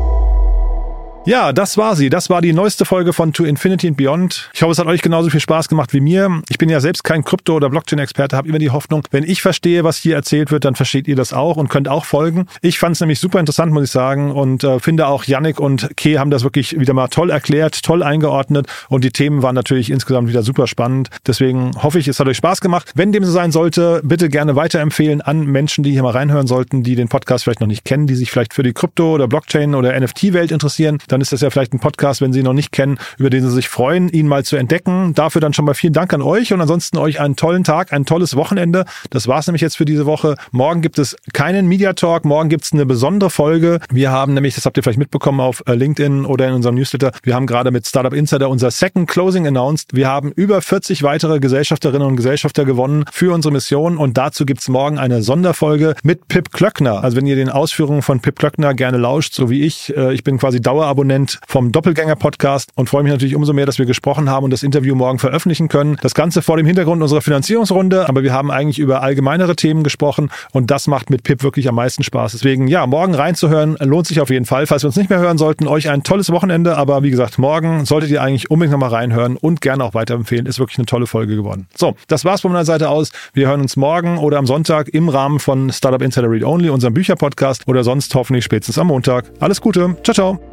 [1.23, 2.09] Ja, das war sie.
[2.09, 4.49] Das war die neueste Folge von To Infinity and Beyond.
[4.55, 6.41] Ich hoffe, es hat euch genauso viel Spaß gemacht wie mir.
[6.49, 9.83] Ich bin ja selbst kein Krypto- oder Blockchain-Experte, habe immer die Hoffnung, wenn ich verstehe,
[9.83, 12.47] was hier erzählt wird, dann versteht ihr das auch und könnt auch folgen.
[12.63, 15.95] Ich fand es nämlich super interessant, muss ich sagen, und äh, finde auch Yannick und
[15.95, 19.91] Kay haben das wirklich wieder mal toll erklärt, toll eingeordnet und die Themen waren natürlich
[19.91, 21.09] insgesamt wieder super spannend.
[21.27, 22.93] Deswegen hoffe ich, es hat euch Spaß gemacht.
[22.95, 26.81] Wenn dem so sein sollte, bitte gerne weiterempfehlen an Menschen, die hier mal reinhören sollten,
[26.81, 29.75] die den Podcast vielleicht noch nicht kennen, die sich vielleicht für die Krypto- oder Blockchain-
[29.75, 32.71] oder NFT-Welt interessieren dann ist das ja vielleicht ein Podcast, wenn Sie ihn noch nicht
[32.71, 35.13] kennen, über den Sie sich freuen, ihn mal zu entdecken.
[35.13, 38.05] Dafür dann schon mal vielen Dank an euch und ansonsten euch einen tollen Tag, ein
[38.05, 38.85] tolles Wochenende.
[39.09, 40.35] Das war's nämlich jetzt für diese Woche.
[40.51, 43.79] Morgen gibt es keinen Media Talk, morgen gibt's eine besondere Folge.
[43.91, 47.11] Wir haben nämlich, das habt ihr vielleicht mitbekommen auf äh, LinkedIn oder in unserem Newsletter,
[47.23, 49.93] wir haben gerade mit Startup Insider unser Second Closing announced.
[49.93, 54.69] Wir haben über 40 weitere Gesellschafterinnen und Gesellschafter gewonnen für unsere Mission und dazu gibt's
[54.69, 57.03] morgen eine Sonderfolge mit Pip Klöckner.
[57.03, 60.23] Also wenn ihr den Ausführungen von Pip Klöckner gerne lauscht, so wie ich, äh, ich
[60.23, 64.29] bin quasi Dauerabonnent Abonnent vom Doppelgänger-Podcast und freue mich natürlich umso mehr, dass wir gesprochen
[64.29, 65.97] haben und das Interview morgen veröffentlichen können.
[66.03, 70.29] Das Ganze vor dem Hintergrund unserer Finanzierungsrunde, aber wir haben eigentlich über allgemeinere Themen gesprochen
[70.51, 72.33] und das macht mit Pip wirklich am meisten Spaß.
[72.33, 74.67] Deswegen, ja, morgen reinzuhören lohnt sich auf jeden Fall.
[74.67, 77.85] Falls wir uns nicht mehr hören sollten, euch ein tolles Wochenende, aber wie gesagt, morgen
[77.85, 80.45] solltet ihr eigentlich unbedingt nochmal reinhören und gerne auch weiterempfehlen.
[80.45, 81.65] Ist wirklich eine tolle Folge geworden.
[81.75, 83.11] So, das war's von meiner Seite aus.
[83.33, 86.93] Wir hören uns morgen oder am Sonntag im Rahmen von Startup Insider Read Only, unserem
[86.93, 89.31] Bücherpodcast oder sonst hoffentlich spätestens am Montag.
[89.39, 89.95] Alles Gute.
[90.03, 90.50] Ciao, ciao.